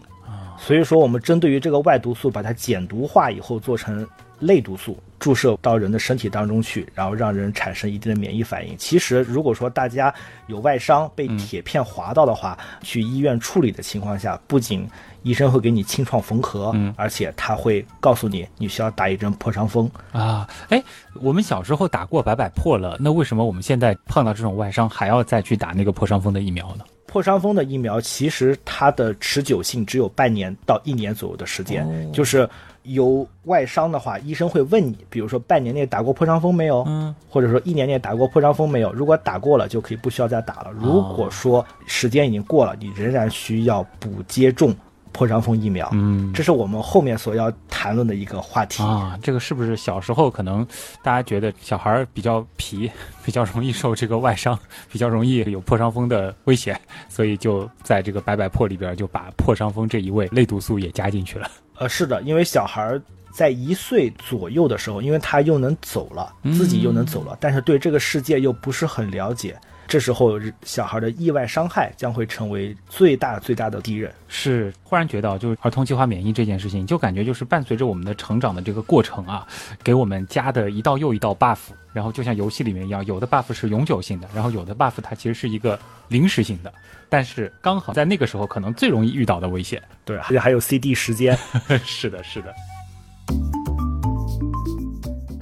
[0.58, 4.08] 所以说，我们针对于这个外毒素，把它减毒化以后，做成
[4.40, 8.78] 类毒素注射到人的身体当中去，然后让人产生一定的免疫反应。
[8.78, 10.14] 其实，如果说大家
[10.48, 14.88] 有外伤被铁片划到的话，去医院处理的情况下，不仅
[15.24, 19.90] 医生会给你清创缝合，嗯而且他会告诉你你需要打一针破伤风。
[20.12, 20.84] 啊，哎，
[21.22, 26.84] 我们小时候打过百百破了，那为什么我们现在碰到这种外伤还要再去打那个破伤风的疫苗呢？
[27.08, 32.48] 破伤风的疫苗其实它的持久性只有半年到一年左右的时间，哦就是
[32.86, 38.92] 有外伤的话，医生会问你，比如说半年内打过破伤风没有，嗯，或者说一年内打过破伤风没有？
[38.94, 40.72] 如果打过了，就可以不需要再打了。
[40.72, 44.76] 如果说时间已经过了，你仍然需要补接种
[45.12, 48.84] 破伤风疫苗，嗯这是我们后面所要谈论的一个话题。
[48.84, 50.66] 啊，这个是不是小时候可能
[51.02, 52.92] 大家觉得小孩比较皮，
[53.24, 54.58] 比较容易受这个外伤，
[54.92, 61.50] 比较容易有破伤风的危险，所以就在这个百百破里边就把破伤风这一位类毒素也加进去了。
[61.78, 63.02] 呃，是的，因为小孩儿
[63.34, 74.12] 在一岁左右的时候，因为他又能走了，自己又能走了，但是对这个世界又不是很了解，这时候小孩的意外伤害将会成为最大最大的敌人。
[74.28, 79.48] 是，忽然觉得就是儿童计划免疫这件事情，就感觉就是伴随着我们的成长的这个过程啊，
[79.84, 81.58] 给我们加的一道又一道 buff，
[81.94, 86.74] 然后就像游戏里面一样，有的 buff 是永久性的，然后有的 buff 它其实是一个临时性的，
[87.08, 89.82] 但是刚好在那个时候可能最容易遇到的危险。
[90.04, 91.38] 对，而且还有 CD 时间。
[91.86, 92.54] 是的，是的。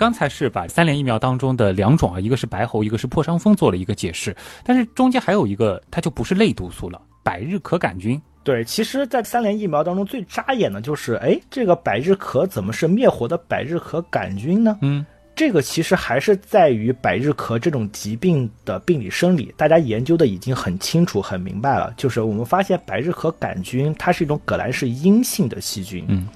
[0.03, 8.21] 刚才是把三联疫苗当中的两种啊，一个是白喉，一个是破伤风做了一个解释，但是中间还有一个，它就不是类毒素了，百日咳杆菌。
[8.43, 14.77] 对，其实，在三联疫苗当中最扎眼的就是，哎，这个百日咳怎么是灭活的百日咳杆菌呢？
[14.81, 15.05] 嗯，
[15.37, 21.93] 这个其实还是在于百日咳这种疾病的病理生理，大家研究的已经很清楚、很明白了。
[21.95, 26.03] 就是我们发现百日咳杆菌它是一种革兰氏阴性的细菌。
[26.09, 26.27] 嗯，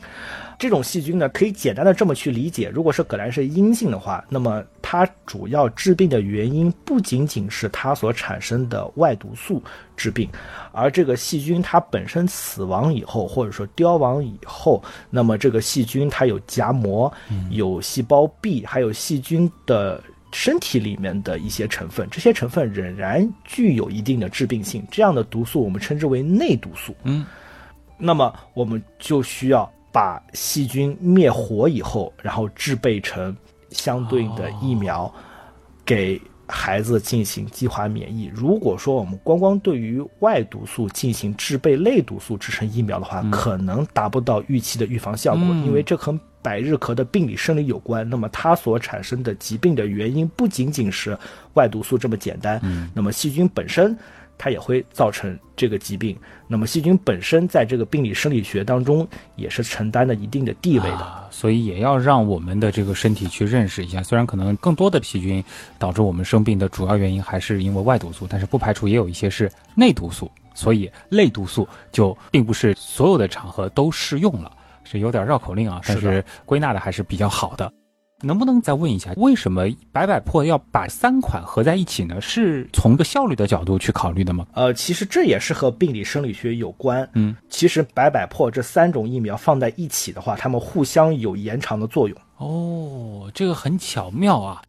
[0.60, 9.62] 这种细菌呢，可以简单的这么去理解：如果是葛兰氏阴性的话，那么它主要致病的原因不仅仅是它所产生的外毒素
[9.96, 10.28] 致病，
[10.72, 17.12] 而这个细菌它本身死亡以后，或者说凋亡以后，那么这个细菌它有荚膜、
[17.52, 24.84] 有细胞壁，还有细菌的身体里面的一些成分，这些成分仍然具有一定的致病性。
[24.90, 26.96] 这样的毒素我们称之为内毒素。
[27.04, 27.24] 嗯，
[27.96, 33.36] 那么我们就需要把细菌灭活以后，然后制备成
[33.72, 35.12] 相对应的疫苗，
[35.86, 38.32] 给孩子进行计划免疫。
[38.34, 48.08] 如果说我们光光对于外毒素进行制备类毒素制成疫苗的话，可能达不到预期的预防效果，嗯因为这和百日咳的病理生理有关。
[48.10, 51.18] 那么它所产生的疾病的原因不仅仅是
[51.56, 52.62] 外毒素这么简单，
[52.94, 53.98] 那么细菌本身。
[54.38, 56.18] 它也会造成这个疾病。
[56.48, 60.98] 那么细菌本身在这个病理生理学当中也是承担了一定的地位的。
[60.98, 64.02] 啊，所以也要让我们的这个身体去认识一下。
[64.02, 65.44] 虽然可能更多的细菌
[65.78, 70.32] 导致我们生病的主要原因还是因为外毒素，但是不排除也有一些是内毒素。
[70.54, 74.52] 所以类毒素就并不是所有的场合都适用了，
[74.84, 77.72] 是有点绕口令啊，但是归纳的还是比较好的。
[78.22, 82.20] 能不能再问一下，为什么百百破要把三款合在一起呢？
[82.20, 84.48] 是从个效率的角度去考虑的吗？
[84.54, 87.08] 呃，其实这也是和病理生理学有关。
[87.14, 92.18] 嗯，其实百百破这三种疫苗放在一起的话，它们互相有延长的作用。
[92.38, 94.64] 哦，这个很巧妙啊！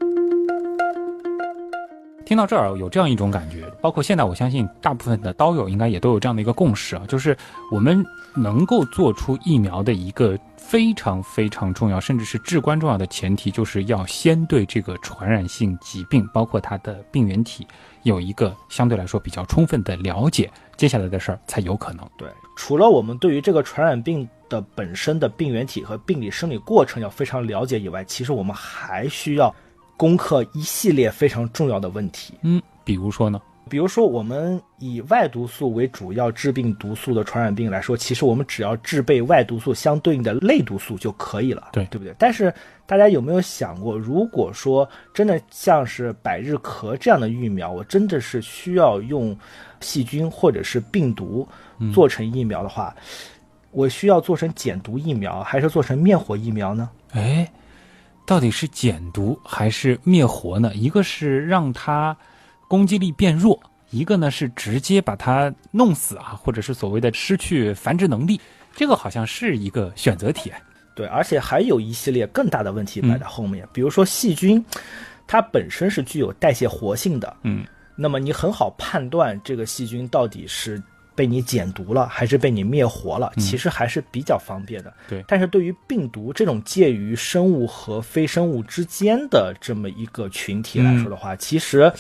[2.29, 7.35] 听到这儿，有这样一种感觉，包括现在，我相信大部分的刀友应该也都有这样的一个共识啊，就是
[7.73, 17.67] 我们能够做出疫苗的一个非常非常重要，甚至是至关重要的前提，就是要先对这个传染性疾病，包括它的病原体，
[18.03, 22.07] 有一个相对来说比较充分的了解，接下来的事儿才有可能。
[22.19, 29.55] 对，除了我们对于这个传染病的本身的病原体和病理生理过程要非常了解以外，其实我们还需要
[29.99, 32.33] 攻克一系列非常重要的问题。
[32.41, 33.39] 嗯，比如说呢？
[33.69, 42.15] 比如说，我们以外毒素为主要致病毒素的传染病来说，其实我们只要制备外毒素相对应的类毒素就可以了，对对不对？
[42.19, 42.51] 但是
[42.87, 49.37] 大家有没有想过，如果说真的像是百日咳这样的疫苗，我真的是需要用
[49.83, 51.47] 细菌或者是病毒
[51.93, 52.97] 做成疫苗的话，
[53.71, 56.89] 我需要做成减毒疫苗，还是做成灭活疫苗呢？
[57.11, 57.47] 哎，
[58.29, 60.71] 到底是减毒还是灭活呢？
[60.75, 62.15] 一个是让它
[62.69, 68.39] 攻击力变弱，一个呢是直接把它弄死啊，或者是所谓的失去繁殖能力。
[68.77, 70.53] 这个好像是一个选择题。
[70.95, 74.63] 对，而且还有一系列更大的问题摆在后面，比如说细菌，
[75.27, 77.65] 它本身是具有代谢活性的，嗯，
[77.97, 80.83] 那么你很好判断这个细菌到底是
[81.19, 84.95] 被你减毒了，还是被你灭活了，其实还是比较方便的。
[85.09, 91.93] 对但是对于病毒这种介于生物和非生物之间的这么一个群体来说的话，其实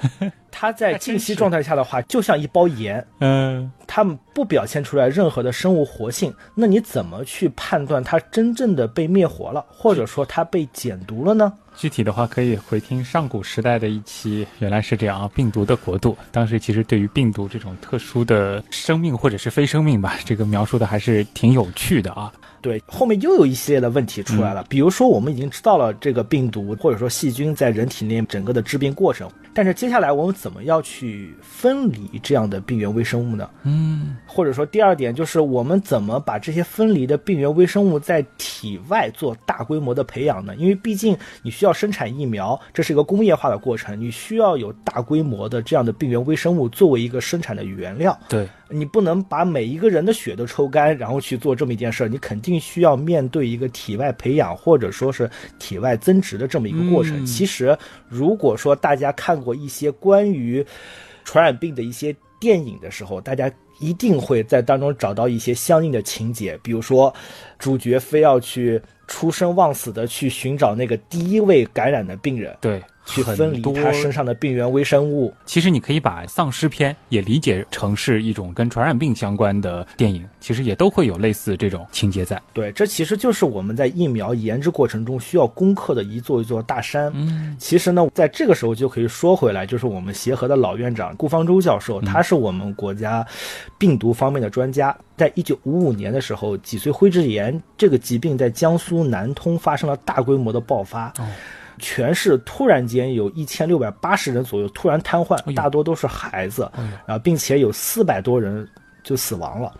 [0.50, 11.52] 它在静息状态下的话，就像一包盐， 嗯，它们不表现出来任何的生物活性，那你怎么去判断它真正的被灭活了，或者说它被减毒了呢？
[11.76, 16.16] 具体的话可以回听上古时代的一期，原来是这样啊，病毒的国度。
[16.32, 22.32] 当时其实对于病毒这种特殊的生命或者是非生命吧，这个描述的还是挺有趣的啊。
[22.62, 33.48] 对，后面又有一系列的问题出来了，比如说我们已经知道了这个病毒或者说细菌在人体内整个的致病过程，但是接下来我们怎么要去分离这样的病原微生物呢？
[33.62, 40.54] 嗯，或者说第二点就是我们怎么把这些分离的病原微生物在体外做大规模的培养呢？
[40.56, 48.14] 因为毕竟你需要生产疫苗，这是一个工业化的过程，你需要有大规模的这样的病原微生物作为一个生产的原料。
[48.28, 57.22] 对，你不能把每一个人的血都抽干，然后去做这么一件事儿，你肯定需要面对一个体外培养或者说是体外增殖的这么一个过程。
[57.22, 57.76] 嗯其实，
[58.08, 60.64] 如果说大家看过一些关于
[61.24, 67.12] 传染病的一些电影的时候，大家一定会在当中找到一些相应的情节，比如说
[67.58, 75.32] 主角非要去出生忘死的去寻找那个第一位感染的病人，对，去分离他身上的病原微生物。
[75.46, 82.40] 其实你可以把丧尸片也理解成是一种跟传染病相关的电影，其实也都会有类似这种情节在。
[82.52, 87.10] 对，这其实就是我们在疫苗研制过程中需要攻克的一座一座大山。
[87.14, 93.26] 嗯，其实呢，在这个时候就可以说回来，就是我们协和的老院长顾方舟教授，他是我们国家
[93.78, 94.96] 病毒方面的专家。
[95.16, 101.08] 在一九五五年的时候，脊髓灰质炎这个疾病在江苏南通发生了大规模的爆发。
[101.18, 101.26] 哦
[101.78, 106.70] 全市突然间有一千六百八十人左右突然瘫痪大多都是孩子，
[107.06, 108.68] 然后并且有四百多人
[109.02, 109.72] 就死亡了。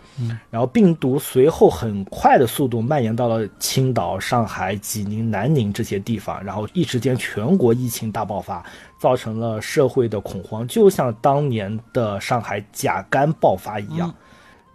[0.50, 8.64] 然后病毒随后很快的速度蔓延到了青岛、上海、济宁、南宁这些地方，然后一时间全国疫情大爆发，
[9.00, 14.14] 造成了社会的恐慌，就像当年的上海甲肝爆发一样。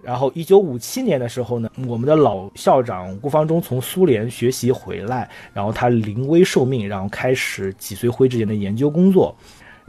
[0.04, 9.36] 然后，一九五七年的时候呢，我们的老校长顾方中从苏联学习回来，然后他临危受命，然后开始脊髓灰质炎的研究工作。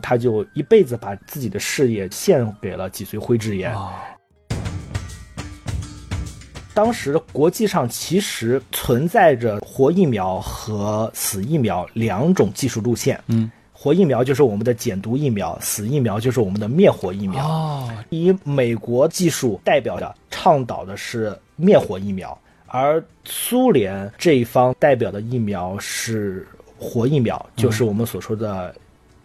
[0.02, 3.74] 他就一辈子把自己的事业献给了脊髓灰质炎。
[3.74, 3.92] 哦，
[6.74, 13.22] 当时国际上其实存在着活疫苗和死疫苗两种技术路线。
[13.28, 13.50] 嗯，
[13.82, 17.44] 活疫苗就是我们的减毒疫苗，死疫苗就是我们的灭活疫苗。
[17.44, 26.46] 哦，以美国技术代表的倡导的是灭活疫苗，而苏联这一方代表的疫苗是
[26.78, 28.72] 活疫苗，就是我们所说的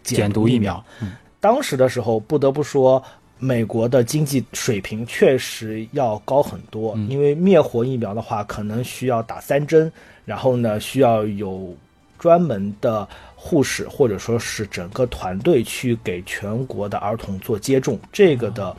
[0.02, 0.84] 减毒毒疫疫苗。
[1.00, 3.00] 嗯当时的时候，不得不说，
[3.38, 9.92] 美国的经济水平确实要高很多，嗯因为灭活疫苗的话，可能需要打三针，
[10.24, 11.72] 然后呢，需要有
[12.18, 13.08] 专门的
[13.40, 18.76] 护士或者说是整个团队去给全国的儿童做接种，这个的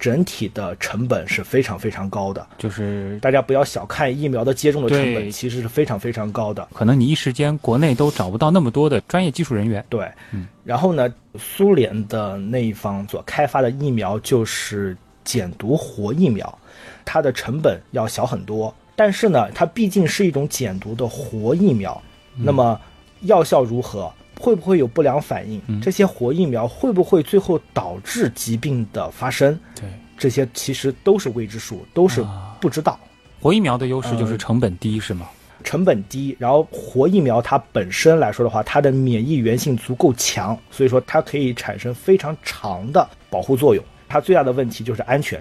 [0.00, 2.44] 整体的成本是非常非常高的。
[2.58, 6.66] 就是大家不要小看疫苗的接种的成本，其实是非常非常高的。
[6.74, 9.84] 可能你一时间国内都找不到那么多的专业技术人员。
[9.88, 16.58] 对，嗯，然后呢，苏联的那一方所开发的疫苗就是减毒活疫苗，
[17.04, 22.02] 它的成本要小很多，但是呢，它毕竟是一种减毒的活疫苗，
[22.36, 22.80] 那么
[23.22, 24.12] 药效如何？
[24.40, 25.60] 会不会有不良反应？
[25.82, 29.58] 这些活疫苗会不会最后导致疾病的发生？
[29.74, 29.84] 对，
[30.16, 32.98] 这些其实都是未知数，都是啊不知道。
[33.38, 35.28] 活疫苗的优势就是呃成本低，是吗？
[35.62, 43.84] 成本低，然后活疫苗它本身来说的话，它的免疫原性足够强，所以说它可以产生非常长的保护作用。
[44.08, 45.38] 它最大的问题就是安全。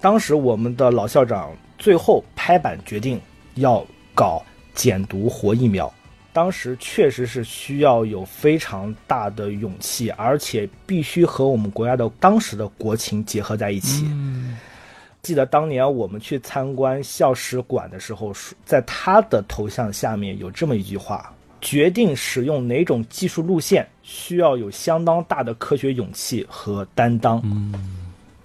[0.00, 3.20] 当时我们的老校长最后拍板决定
[3.56, 3.84] 要
[4.14, 4.40] 搞
[4.72, 5.92] 减毒活疫苗，
[6.36, 14.04] 当时确实是需要有非常大的勇气，而且必须和我们国家的当时的国情结合在一起。
[14.10, 14.58] 嗯，
[15.22, 18.34] 记得当年我们去参观校史馆的时候，
[18.66, 27.42] 在他的头像下面有这么一句话：决定使用哪种技术路线，需要有相当大的科学勇气和担当。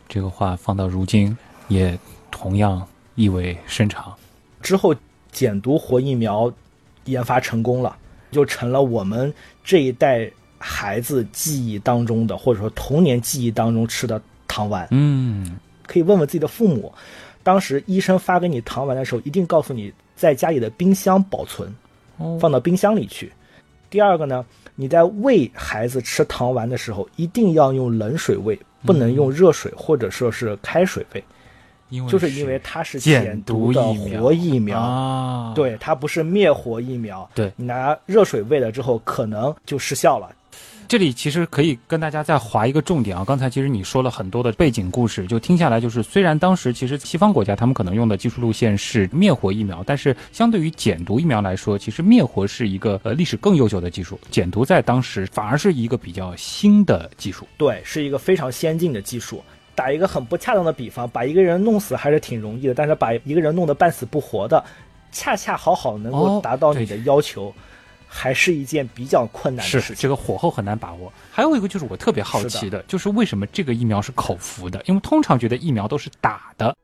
[0.07, 1.99] 这个话放到如今也
[2.31, 4.15] 同样意味深长。
[4.61, 4.95] 之后，
[5.29, 6.49] 减毒活疫苗
[7.05, 7.97] 研发成功了，
[8.31, 9.33] 就成了我们
[9.63, 14.87] 这一代孩子记忆当中的，或者说童年记忆当中吃的糖丸。
[14.91, 16.93] 嗯，可以问问自己的父母，
[17.43, 21.73] 当时医生发给你糖丸的时候，一定告诉你在家里的冰箱保存，
[22.17, 23.31] 哦放到冰箱里去。
[23.89, 24.45] 第二个呢，
[24.75, 31.23] 你在喂孩子吃糖丸的时候，一定要用冷水喂，不能用热水或者说是开水喂，
[31.91, 34.79] 因为就是因为它是减减毒毒的疫苗活疫苗。
[34.79, 37.29] 啊，对，它不是灭活疫苗。
[37.35, 40.33] 对你拿热水喂了之后，可能就失效了。
[40.87, 57.47] 这里其实可以跟大家再划一个重点啊，刚才其实你说了很多的背景故事，就听下来就是，虽然当时其实西方国家他们可能用的技术路线是灭活疫苗，但是相对于减毒疫苗来说，其实灭活是一个呃历史更悠久的技术，减毒在当时反而是一个比较新的技术。
[57.57, 59.41] 对，是一个非常先进的技术。
[59.81, 64.63] 打一个很不恰当的比方，把一个人弄死还是挺容易的，但是把一个人弄得半死不活的，
[65.11, 67.51] 恰恰好好能够哦达到你的要求，
[68.07, 69.95] 还是一件比较困难的事情。
[69.95, 71.11] 这个火候很难把握。
[71.31, 74.79] 还有一个就是我特别好奇的，就是为什么这个疫苗是口服的？
[74.85, 76.75] 因为通常觉得疫苗都是打的。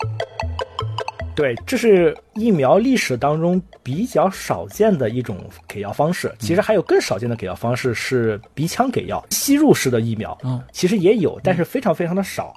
[1.35, 5.37] 对，这是疫苗历史当中比较少见的一种
[5.67, 6.33] 给药方式。
[6.39, 12.55] 其实还有更少见的给药方式是鼻腔给药，吸入式的疫苗，嗯，其实也有，但是非常非常的少。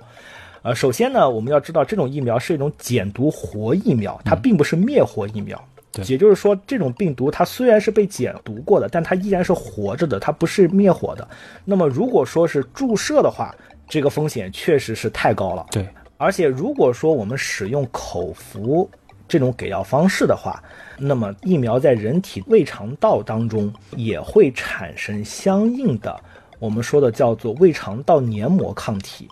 [0.62, 5.62] 呃，首先呢，我们要知道这种疫苗是一种减毒活疫苗，它并不是灭活疫苗。
[5.92, 11.26] 对也就是说，这种病毒它虽然是被减毒过的，但它依然是活着的，它不是灭活的。
[11.64, 13.54] 那么如果说是注射的话，
[13.88, 15.66] 这个风险确实是太高了。
[15.72, 18.88] 对，而且如果说我们使用口服
[19.26, 20.62] 这种给药方式的话，
[20.96, 26.20] 那么疫苗在人体胃肠道当中也会产生相应的
[26.60, 29.28] 我们说的叫做胃肠道黏膜抗体。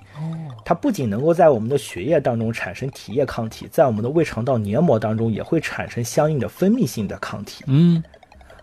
[0.65, 7.65] 它不仅能够在我们的血液当中产生体液抗体，在我们的胃肠道黏膜当中也会产生相应的分泌性的抗体。
[7.69, 8.03] 嗯，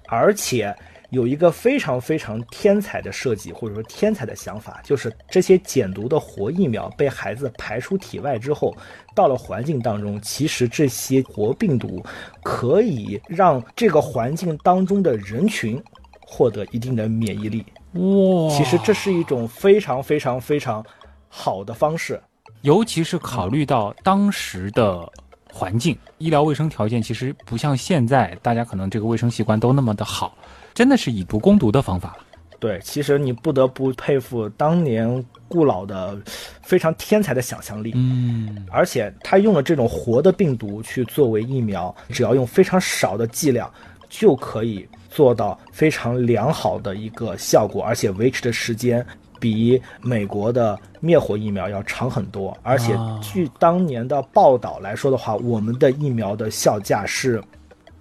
[0.07, 0.75] 而且
[1.09, 8.75] 有一个非常非常天才的设计，或者说天才的想法，就是这些减毒的活疫苗被孩子排出体外之后，
[9.15, 12.05] 到了环境当中，其实这些活病毒
[12.43, 15.81] 可以让这个环境当中的人群
[16.21, 17.65] 获得一定的免疫力。
[17.95, 20.85] 哇，其实这是一种非常非常非常
[21.27, 22.21] 好的方式。
[22.61, 25.07] 尤其是考虑到当时的
[25.51, 30.35] 环境、医疗卫生条件，其实不像现在，大家可能这个卫生习惯都那么的好，
[30.73, 32.17] 真的是以毒攻毒的方法。
[32.57, 36.19] 对，其实你不得不佩服当年顾老的
[36.63, 37.91] 非常天才的想象力。
[37.93, 43.71] 嗯，而且他用了这种活的病毒去作为疫苗，只要用非常少的剂量，
[44.09, 49.03] 就可以做到非常良好的一个效果，而且维持的时间
[49.39, 52.55] 比美国的灭活疫苗要长很多。
[52.61, 57.41] 而且据当年的报道来说的话，我们的疫苗的效价是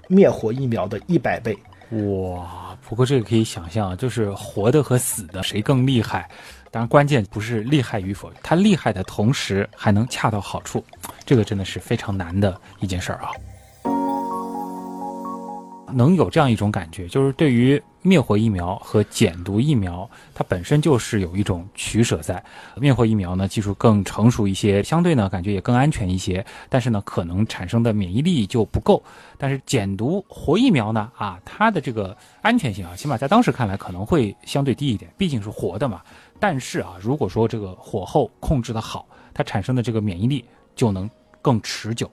[0.09, 1.57] 灭活疫苗的一百倍。
[1.91, 6.29] 哇，不过这个可以想象啊，就是活的和死的谁更厉害？
[6.73, 10.85] 当然，关键不是厉害与否，它厉害的同时还能恰到好处，
[11.25, 13.31] 这个真的是非常难的一件事儿啊。
[15.95, 22.43] 能有这样一种感觉，就是对于灭活疫苗和减毒疫苗，它本身就是有一种取舍在。
[22.77, 29.03] 灭活疫苗呢，技术更成熟一些，相对呢感觉也更安全一些，但是呢可能产生的免疫力就不够。
[29.39, 36.03] 但是减毒活疫苗呢，啊，它的这个安全性啊，起码在当时看来可能会相对低一点，毕竟是活的嘛。
[36.39, 40.45] 但是啊，如果说这个火候控制的好，它产生的这个免疫力
[40.77, 41.09] 就能
[41.41, 42.11] 更持久。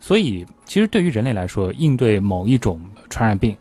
[0.00, 2.78] 所以，其实对于人类来说，应对某一种
[3.14, 3.56] 传染病，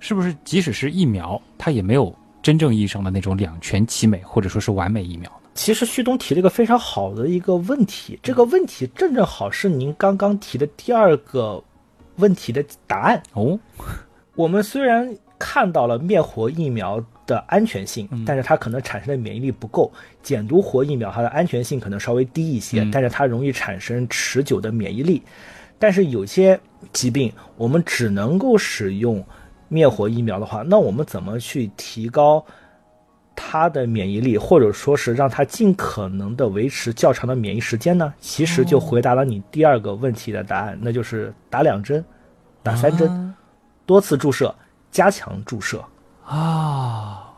[0.00, 5.48] 是不是即使是疫苗，它也没有真正意义上的那种两全其美，或者说是完美疫苗呢？
[5.54, 11.64] 其实旭东提了一个非常好的一个问题，这个问题正正好是您刚刚提的第二个
[12.16, 13.22] 问题的答案。
[13.32, 13.58] 哦，
[14.34, 19.90] 我们虽然看到了灭活疫苗的安全性，但是它可能产生的免疫力不够；
[20.22, 25.22] 减毒活疫苗它的安全性可能稍微低一些，嗯但是它容易产生持久的免疫力。
[25.78, 26.58] 但是有些
[26.92, 29.24] 疾病我们只能够使用
[29.68, 32.44] 灭活疫苗的话，那我们怎么去提高
[33.36, 38.12] 它的免疫力，或者说是让它尽可能的维持较长的免疫时间呢？
[38.20, 42.04] 其实就回答了你第二个问题的答案，那就是打两针、
[42.62, 43.08] 打三针。
[43.08, 43.34] 啊
[43.86, 44.54] 多次注射，
[44.90, 45.82] 加强注射。
[46.22, 47.32] 啊，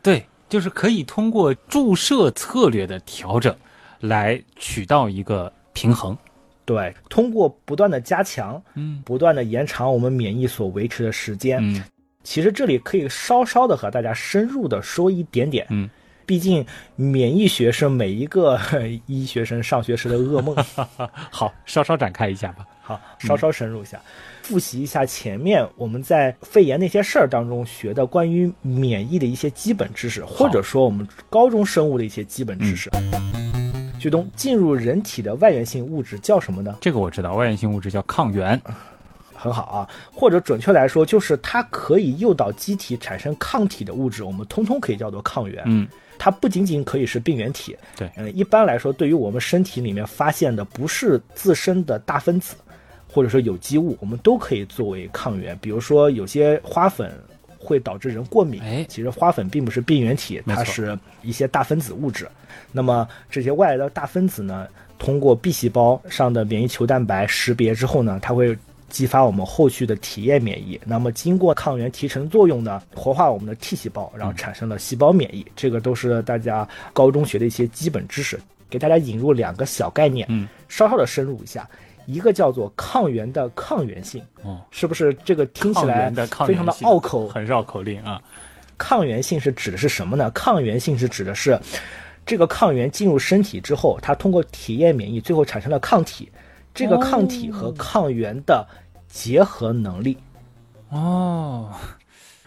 [0.00, 3.52] 对，就是可以通过注射策略的调整，
[3.98, 6.16] 来取到一个平衡。
[6.66, 11.58] 对，通过不断的加强，嗯不断的延长我们免疫所维持的时间。
[11.62, 11.82] 嗯
[12.22, 15.64] 其实这里可以稍稍的和大家深入的说一点点。
[15.70, 15.88] 嗯，
[16.26, 18.58] 毕竟免疫学是每一个
[19.06, 20.56] 医学生上学时的噩梦。
[21.30, 22.66] 好，稍稍展开一下吧。
[22.82, 24.00] 好，稍稍深入一下，
[24.42, 32.90] 复习一下前面我们在肺炎那些事儿当中学的关于免疫的一些基本知识，或者说我们高中生物的一些基本知识。
[34.06, 36.76] 旭东，进入人体的外源性物质叫什么呢？
[36.80, 38.60] 这个我知道，外源性物质叫抗原。
[39.34, 39.90] 很好啊。
[40.12, 45.60] 或者准确来说，就是它可以诱导机体产生抗体的物质，我们通通可以叫做抗原。
[45.66, 45.88] 嗯，
[46.20, 47.76] 它不仅仅可以是病原体。
[47.96, 52.54] 对，嗯，一般来说，对于我们身体里面发现的不是自身的大分子，
[53.12, 55.58] 或者说有机物，我们都可以作为抗原。
[55.60, 57.12] 比如说，有些花粉
[57.58, 62.28] 会导致人过敏，哎其实花粉并不是病原体，它是一些大分子物质。
[62.72, 64.66] 那么这些外来的大分子呢，
[64.98, 68.56] 通过 B 细胞上的免疫球蛋白识别之后呢，它会
[68.88, 70.80] 激发我们后续的体液免疫。
[70.84, 75.44] 那么经过抗原提成作用呢，活化我们的 T 细胞，然后产生了细胞免疫。
[75.56, 78.38] 这个都是大家高中学的一些基本知识，
[78.70, 81.68] 给大家引入两个小概念，嗯，稍稍的深入一下。
[82.06, 86.10] 一个叫做抗原的抗原性，哦，是不是这个听起抗来
[86.46, 87.28] 非常的拗口？
[87.28, 88.22] 很绕口令啊。
[88.78, 90.30] 抗原性是指的是什么呢？
[90.30, 91.58] 抗原性是指的是
[92.24, 96.30] 这个抗原进入身体之后，它通过体液免疫，最后产生了抗体。
[96.74, 98.66] 这个抗体和抗原的
[99.08, 100.18] 结合能力。
[100.90, 101.70] 哦，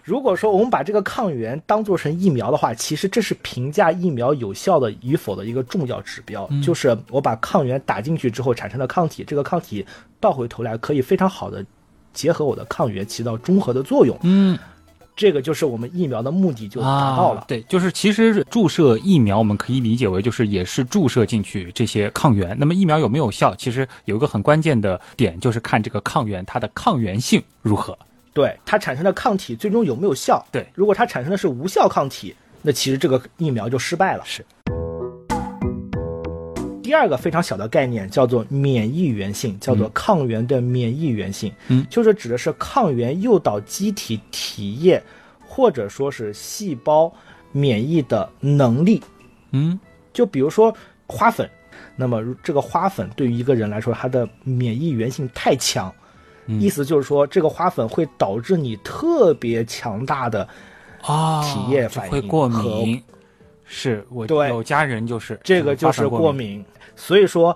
[0.10, 6.50] 如果说我们把这个抗原当做成疫苗的话，其实这是评价疫苗有效的与否的一个重要指标。
[6.64, 9.86] 就是我把抗原打进去之后产生的抗体，这个抗体
[10.20, 11.64] 倒回头来可以非常好的
[12.12, 14.18] 结合我的抗原，起到中和的作用。
[14.24, 14.58] 嗯，
[15.16, 17.42] 这个就是我们疫苗的目的就达到了。
[17.42, 17.46] 啊。
[17.48, 22.58] 对，就是其实注射疫苗，我们可以理解为就是也是注射进去这些抗原。
[22.58, 23.54] 那么疫苗有没有效？
[23.54, 27.96] 其实有一个很关键的点，就是看这个抗原它的抗原性如何。
[28.34, 30.46] 对它产生的抗体最终有没有效？
[30.52, 34.24] 对如果它产生的是无效抗体，那其实这个疫苗就失败了。
[34.26, 34.46] 是。
[36.82, 45.02] 第二个非常小的概念叫做免疫原性，叫做抗原的免疫原性，嗯就是指的是抗原诱导机体体液
[45.48, 47.14] 或者说是细胞
[47.52, 49.04] 免疫的能力。
[49.52, 49.80] 嗯，
[50.12, 50.76] 就比如说
[51.08, 51.48] 花粉，
[51.96, 55.94] 那么这个花粉对于一个人来说，它的免疫原性太强，
[56.50, 60.48] 嗯意思就是说这个花粉会导致你特别强大的
[61.04, 62.50] 啊，体液反应会过。
[63.72, 66.34] 是我对有家人就是这个就是过过。
[66.34, 67.56] 敏，所以说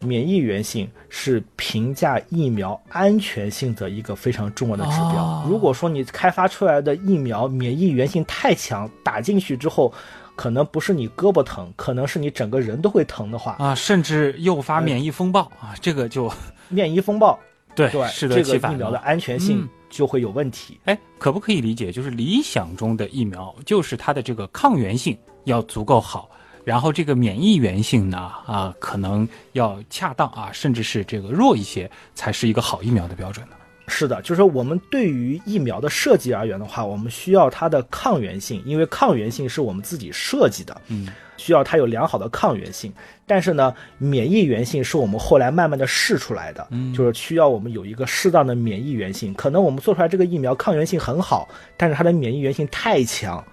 [0.00, 5.14] 免疫原性是评价疫苗安全性的一个非常重要的指标。
[5.14, 9.90] 哦如果说你开发出来的疫苗免疫原性太强，打进去之后，
[10.34, 16.30] 可能不是你胳膊疼，可能是你整个人都会疼的话，啊，甚至诱发免疫风暴啊，这个就
[16.68, 17.38] 免疫风暴，
[17.76, 20.80] 对对适得这其反了个疫苗的安全性嗯就会有问题。
[20.86, 26.28] 哎，可不可以理解，就是理想中的疫苗，就是它的这个抗原性要足够好，
[26.64, 33.54] 然后这个免疫原性呢，啊，可能要恰当啊，甚至是这个弱一些，才是一个好疫苗的标准呢。
[33.88, 41.06] 是的，就是我们对于疫苗的设计而言的话，我们需要它的抗原性，因为抗原性是我们自己设计的，嗯，
[41.36, 42.92] 需要它有良好的抗原性。
[43.28, 49.34] 但是呢，免疫原性是我们后来慢慢的试出来的，嗯就是需要我们有一个适当的免疫原性。
[49.34, 53.44] 可能我们做出来这个疫苗抗原性很好，但是它的免疫原性太强，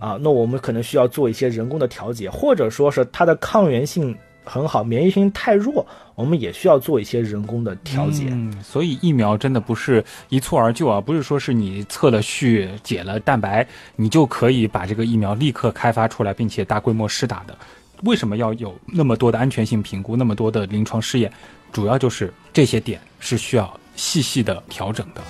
[0.00, 8.26] 啊，那我们可能需要做一些人工的调节，或者说是它的抗原性很好，免疫性太弱，我们也需要做一些人工的调节。
[8.30, 13.66] 嗯，所以疫苗真的不是一蹴而就啊，不是说是你测了序、解了蛋白，
[13.96, 17.56] 你就可以把这个疫苗立刻开发出来，并且大规模施打的。
[18.02, 21.32] 为什么要有那么多的安全性评估，那么多的临床试验？
[21.72, 25.22] 主要就是这些点是需要细细的调整的。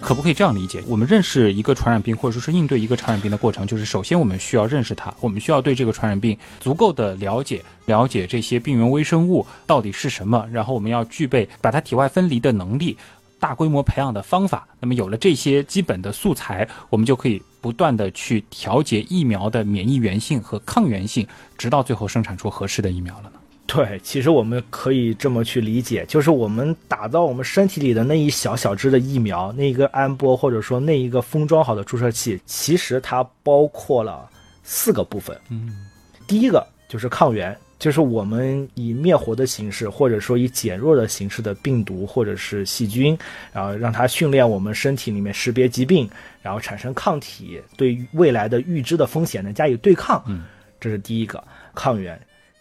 [0.00, 0.82] 可不可以这样理解？
[0.88, 12.96] 我们认识一个传染病，或者说是应对一个传染病的过程，就是首先我们需要认识它，我们需要对这个传染病足够的了解，了解这些病原微生物到底是什么，然后我们要具备把它体外分离的能力，
[13.38, 14.66] 大规模培养的方法。
[14.80, 21.26] 那么有了这些基本的素材，我们就可以不断的去调节疫苗的免疫原性和抗原性，
[21.58, 23.39] 直到最后生产出合适的疫苗了呢？
[23.72, 34.28] 对，其实我们可以这么去理解，就是我们打到我们身体里的那一小小支的疫苗，那一个安波或者说那一个封装好的注射器，其实它包括了
[34.64, 35.40] 四个部分。
[35.50, 35.86] 嗯，
[36.26, 43.16] 第一个就是抗原，就是我们以灭活的形式，或者说以减弱的形式的病毒或者是细菌，
[43.52, 46.10] 然后让它训练我们身体里面识别疾病，
[46.42, 50.20] 然后产生抗体，对于未来的预知的风险呢加以对抗。
[50.26, 50.42] 嗯，
[50.80, 51.40] 这是第一个
[51.72, 52.20] 抗原。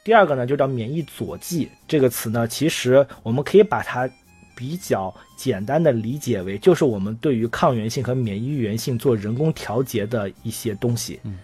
[0.09, 1.69] 第二个呢，就叫免疫佐剂。
[1.87, 4.09] 这个词呢，其实我们可以把它
[4.55, 11.19] 比较简单的理解为，就是我们对于抗原性和免疫原性做人工调节的一些东西。
[11.25, 11.37] 嗯，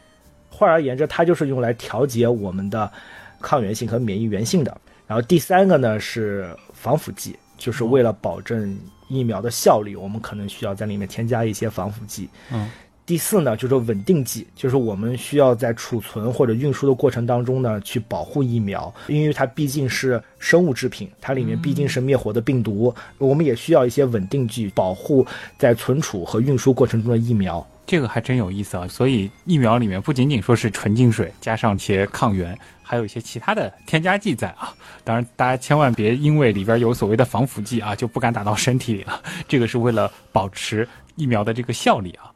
[0.50, 2.92] 换而言之，它就是用来调节我们的
[3.40, 4.76] 抗原性和免疫原性的。
[5.06, 8.76] 然后第三个呢是防腐剂，就是为了保证
[9.10, 12.28] 疫苗的效力，我们可能需要在里面添加一些防腐剂。
[12.52, 12.68] 嗯，
[13.06, 25.24] 第四呢，就是稳定剂，就是我们需要在储存或者运输的过程当中呢，去保护疫苗，因为它毕竟是生物制品，它里面毕竟是灭活的病毒，我们也需要一些稳定剂保护
[25.60, 27.66] 在存储和运输过程中的疫苗。
[27.86, 28.88] 这个还真有意思啊！
[28.88, 34.74] 所以疫苗里面不仅仅说是纯净水加上一些抗原，还有一些其他的添加剂在啊。
[35.04, 39.22] 当然，大家千万别因为里边有所谓的防腐剂啊，就不敢打到身体里了。
[39.48, 42.34] 这个是为了保持疫苗的这个效力啊。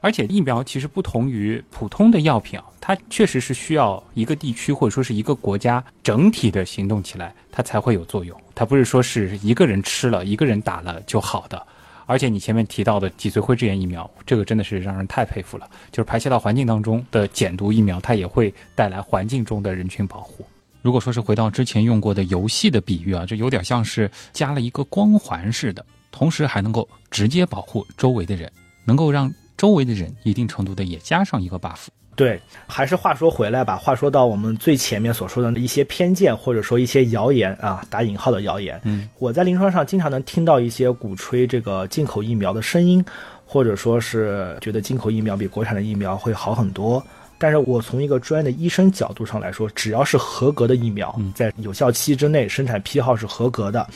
[0.00, 8.40] 而且疫苗其实不同于普通的药品啊，它确实是需要一个地区或者说是一个国家整体的行动起来，它才会有作用。
[8.54, 11.60] 它不是说是一个人吃了一个人打了就好的。
[12.06, 15.68] 而且你前面提到的脊髓灰质炎疫苗，这个真的是让人太佩服了。
[15.90, 20.46] 就是排泄到环境当中的减毒疫苗，它也会带来环境中的人群保护。
[20.80, 28.50] 如果说是回到之前用过的游戏的比喻啊，就有点像是加了一个光环似的，同时还能够直接保护周围的人，
[28.84, 29.30] 能够让。
[29.58, 31.88] 周围的人一定程度的也加上一个 buff。
[32.14, 38.80] 对，还是话说回来吧，话说到我们最前面所说的一些偏见，或者说一些谣言啊，打引号的谣言。
[38.82, 43.04] 嗯，我在临床上经常能听到一些鼓吹这个进口疫苗的声音，
[43.46, 47.00] 或者说是觉得进口疫苗比国产的疫苗会好很多。
[47.40, 53.86] 但是我从一个专业的医生角度上来说，只要是合格的疫苗，在有效期之内，生产批号是合格的。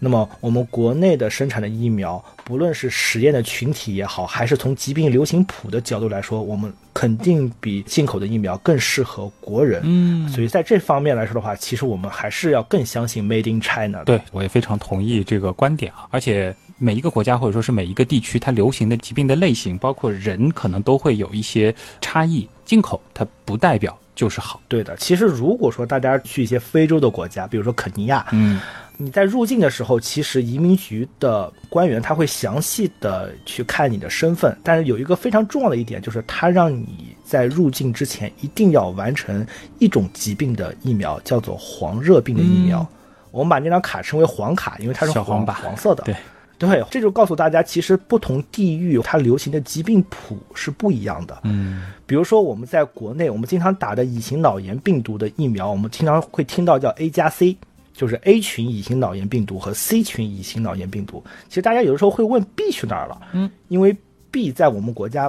[0.00, 9.82] 那么，我们国内的生产的疫苗，不论是实验的群体也好，还是从疾病流行谱的角度来说，我们肯定比进口的疫苗更适合国人。
[9.84, 14.04] 嗯，所以在这方面来说的话，其实我们还是要更相信 Made in China。
[14.04, 16.06] 对，我也非常同意这个观点啊。
[16.10, 22.48] 而且每一个国家或者说是每一个地区，它流行的疾病的类型，包括人，可能都会有一些差异。
[22.64, 24.60] 进口它不代表就是好。
[24.68, 28.60] 对的，其实如果说大家去一些非洲的国家，比如说肯尼亚，嗯。
[29.00, 39.46] 你在入境的时候，其实移民局的官员他会详细的去看你的身份，但是有一个非常重要的一点，就是他让你在入境之前一定要完成
[39.78, 42.84] 一种疾病的疫苗，叫做黄热病的疫苗。
[43.30, 46.02] 我们把那张卡称为黄卡，因为它是黄黄色的。
[46.02, 46.16] 对，
[46.58, 51.38] 对，这就告诉大家，其实不同地域它流行的疾病谱是不一样的。
[51.44, 57.56] 嗯，比如说我们在国内，我们经常打的乙型脑炎病毒的疫苗，我们经常会听到叫 A 加 C。
[57.98, 63.94] 就是 A 群乙型脑炎病毒和 C 群乙型脑炎病毒，其实大家有的时候会问 B 去哪儿了，嗯，因为
[64.30, 65.28] B 在我们国家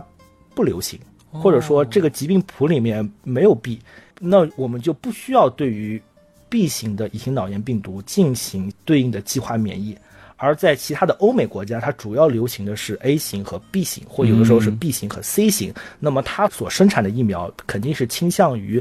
[0.54, 1.00] 不流行，
[1.32, 3.80] 或者说这个疾病谱里面没有 B，
[4.20, 6.00] 那我们就不需要对于
[6.48, 9.98] B 型的乙型脑炎病毒进行对应的计划免疫，
[10.38, 18.80] 而在其他的欧美国家，它主要流行的是 A 型和 B 型，或有的时候是 B 型和 C 型，那么它所生产的疫苗肯定是倾向于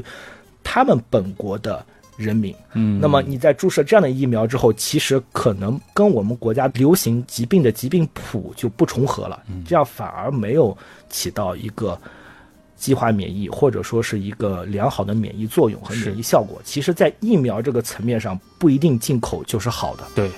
[0.63, 1.83] 他们本国的。
[2.19, 10.77] 人民，嗯，那么你在注射这样的疫苗之后，其实可能跟我们国家流行疾病的疾病谱就不重合了，这样反而没有
[11.09, 11.97] 起到一个
[12.75, 16.61] 计划免疫或者说是一个良好的免疫作用和免疫效果。
[16.65, 20.03] 其实，在疫苗这个层面上，不一定进口就是好的。
[20.13, 20.29] 对，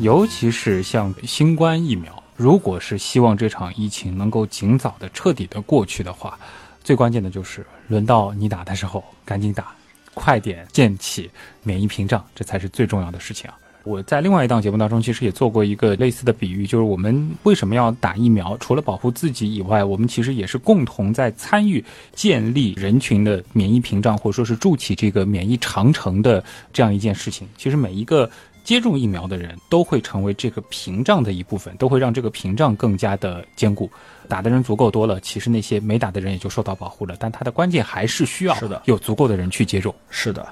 [0.00, 6.38] 尤其是像新冠疫苗，如果是希望这场疫情能够尽早的彻底的过去的话，
[6.84, 9.72] 最关键的就是轮到你打的时候，赶紧打。
[10.14, 11.30] 快点建起
[11.62, 13.56] 免疫屏障，这才是最重要的事情啊！
[13.84, 18.56] 我在另外一档节目当中，其实也做过一个类似的比喻，就是我们为什么要打疫苗？
[18.58, 21.84] 除了保护自己以外，我们其实也是共同在参与
[22.14, 27.48] 建立人群的免疫屏障，或者说是筑起这个免疫长城的这样一件事情。
[27.56, 28.30] 其实每一个。
[28.64, 33.90] 接种疫苗的人都会成为这个屏障的一部分，都会让这个屏障更加的坚固。
[34.28, 37.16] 打的人足够多了，其实那些没打的人也就受到保护了。
[37.18, 39.94] 但它的关键还是需要有足够的人去接种。
[40.08, 40.46] 是的，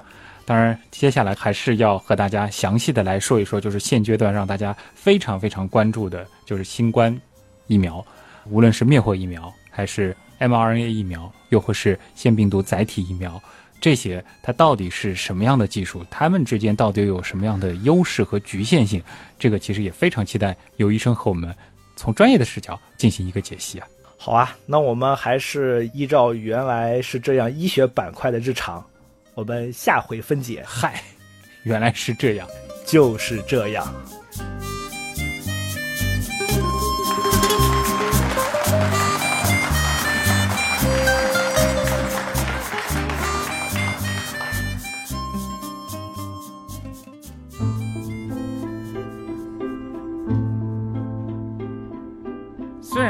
[0.45, 7.17] 当然接下来还是要和大家详细的来说一说，就是现阶段让大家非常非常关注的就是新冠
[7.67, 8.05] 疫苗，
[8.49, 13.41] 无论是灭活疫苗，还是 mRNA 疫苗，又或是腺病毒载体疫苗。
[13.81, 16.05] 这些它到底是什么样的技术？
[16.09, 19.03] 它们之间到底有什么样的优势和局限性？
[19.39, 21.53] 这个其实也非常期待有医生和我们
[21.95, 23.87] 从专业的视角进行一个解析啊。
[24.17, 28.85] 好啊，那我们还是依照原来是这样医学板块的日常，
[29.33, 30.63] 我们下回分解。
[30.63, 31.01] 嗨，
[31.63, 32.47] 原来是这样，
[32.85, 33.91] 就是这样。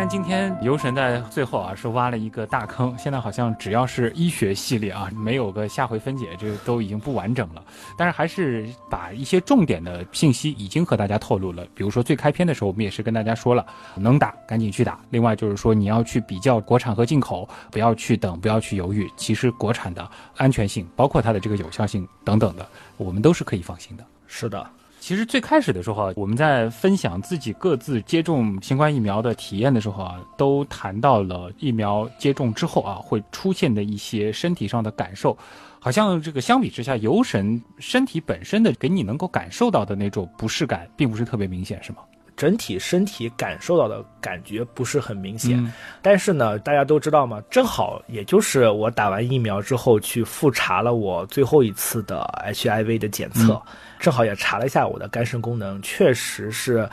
[0.01, 7.63] 但今天游神在最后啊是挖了一个大坑，现在好像只要是医学系列啊，没有个下回分解，这都已经不完整了。
[7.95, 11.63] 但是还是把一些重点的信息已经和大家透露了。
[11.75, 14.99] 比如说最开篇的时候，我们也是跟大家说了，能打赶紧去打。
[15.11, 19.07] 另外就是说你要去比较国产和进口，不要去等，不要去犹豫。
[19.15, 24.03] 其实国产的安全性，包括它的这个有效性等等的，我们都是可以放心的。
[24.25, 24.67] 是的。
[25.01, 35.35] 其实最开始的时候啊，我们在分享自己各自接种新冠疫苗的体验的时候啊，都谈到了疫苗接种之后啊会出现的一些身体上的感受，
[35.79, 41.97] 好像这个相比之下，游神身体本身的给你能够感受到的那种不适感，并不是特别明显，是吗？
[42.41, 45.71] 整体身体感受到的感觉不是很明显，
[46.01, 53.61] 但是呢，大家都知道嘛，正好也就是我打完疫苗之后去复查了我最后一次的 HIV 的检测，
[53.99, 56.89] 正好也查了一下我的肝肾功能，确实是，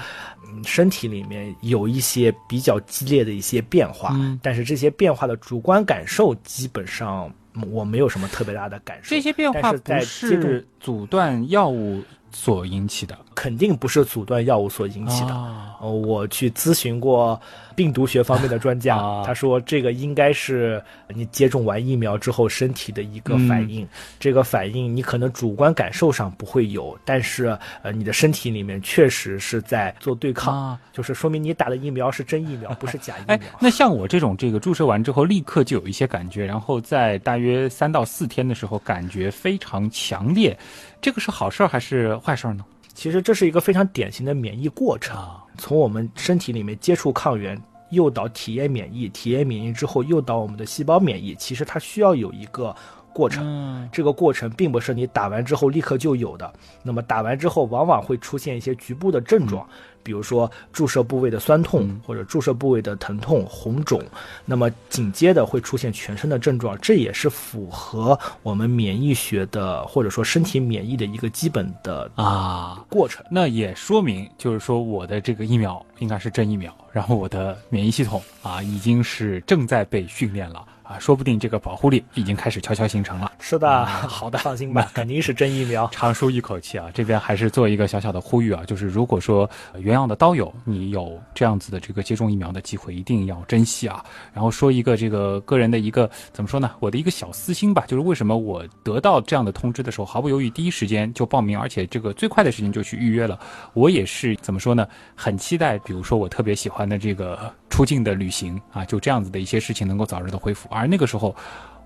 [0.47, 7.33] 嗯，身体里面有一些比较激烈的一些变化，但是这些变化的主观感受基本上
[7.71, 9.09] 我没有什么特别大的感受。
[9.09, 12.03] 这些变化不是阻断药物。
[12.39, 15.35] 所引起的肯定不是阻断药物所引起的。
[15.81, 17.41] 呃，我去咨询过
[17.75, 23.87] 病毒学方面的专家， 他说这个应该是你接种完疫苗之后身体的一个反应。
[24.21, 33.39] 这个反应你可能主观感受上不会有，但是呃，你的身体里面确实是在做对抗，就是说明你打的疫苗是真疫苗，不是假疫苗。
[33.61, 40.57] 那像我这种这个注射完之后立刻就有一些感觉，然后在大约三到四天的时候感觉非常强烈。
[41.01, 42.65] 这个是好事儿还是坏事儿呢？
[42.95, 45.17] 其实这是一个非常典型的免疫过程，
[45.57, 52.75] 从我们身体里面接触抗原，诱导体液免疫，体液免疫之后诱导我们的细胞免疫，其实它需要有一个
[53.13, 53.89] 过程。
[53.93, 56.53] 这个过程并不是你打完之后立刻就有的，
[56.83, 59.67] 那么打完之后往往会出现一些局部的症状。
[60.01, 64.03] 比如说注射部位的酸痛，或者注射部位的疼痛、红肿，
[64.47, 73.23] 那么紧接着会出现全身的症状，这也是符合我们免疫学的或者说身体免疫的一个基本的啊过程。
[73.31, 80.65] 那也说明，就是说我的这个疫苗应该是真疫苗，然后我的免疫系统啊已经是正在被训练了。
[80.89, 83.31] 啊，说不定这个保护力已经开始悄悄形成了。
[83.39, 85.87] 是的， 好的，放心吧，肯定是真疫苗。
[85.93, 94.03] 长舒一口气啊，这边还是做一个小小的呼吁啊，就是如果说原样的刀友，你有这样子的这个接种疫苗的机会，一定要珍惜啊。
[94.33, 96.71] 然后说一个这个个人的一个怎么说呢？
[96.81, 103.39] 我的一个小私心吧，就是为什么我得到这样的通知的时候，毫不犹豫第一时间就报名，而且这个最快的时间就去预约了。
[103.75, 104.89] 我也是怎么说呢？
[105.15, 110.67] 很期待，比如说我特别喜欢的这个出境的旅行啊，就这样子的一些事情能够早日的恢复。
[110.79, 111.35] 而那个时候，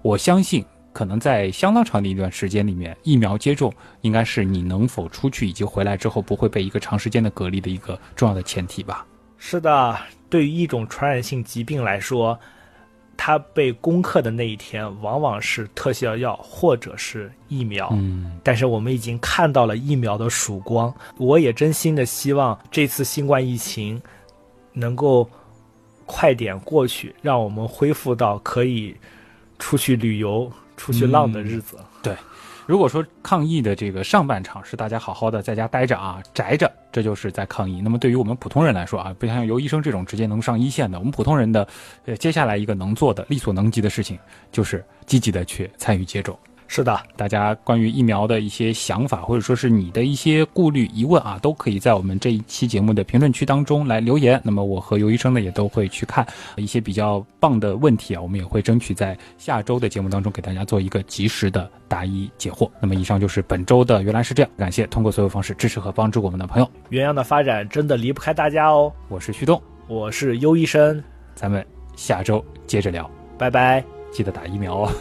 [0.02, 3.72] 我相信可能在相当长的一段时间里面，疫苗接种
[4.02, 9.06] 应该是你能否出去以及回来之后不会被一个长时间的隔离的一个重要的前提吧。
[9.38, 9.96] 是的，
[10.28, 12.38] 对于一种传染性疾病来说，
[13.16, 17.88] 它被攻克的那一天往往是特效药或者是疫苗。
[17.92, 20.92] 嗯，但是我们已经看到了疫苗的曙光。
[21.16, 24.00] 我也真心的希望这次新冠疫情
[24.72, 25.28] 能够。
[26.14, 28.94] 快点过去，让我们恢复到可以
[29.58, 31.78] 出去旅游、出去浪的日子。
[32.02, 32.14] 对，
[32.66, 37.80] 如果说抗疫的这个上半场是大家好好的在家待着啊、宅着，这就是在抗疫。
[37.80, 41.66] 那么对于我们普通人来说啊，不像尤医生这种直接能上一线的，我们普通人的，
[42.04, 44.18] 呃，接下来一个能做的、力所能及的事情，
[44.52, 46.38] 就是积极的去参与接种。
[46.74, 54.40] 是的，大家关于疫苗的一些想法，或者说是你的一些顾虑、疑问啊，都可以在我们这一期节目的评论区当中来留言。
[54.42, 62.70] 那么我和尤医生呢，也都会去看一些比较棒的问题啊，我们也会争取在下周的节目当中给大家做一个及时的答疑解惑。
[62.80, 66.66] 那么以上就是本周的原来是这样，感谢通过所有方式支持和帮助我们的朋友。
[66.88, 68.90] 原样的发展真的离不开大家哦。
[69.10, 71.04] 我是旭东，我是优医生，
[71.34, 71.62] 咱们
[71.96, 74.92] 下周接着聊，拜拜，记得打疫苗哦。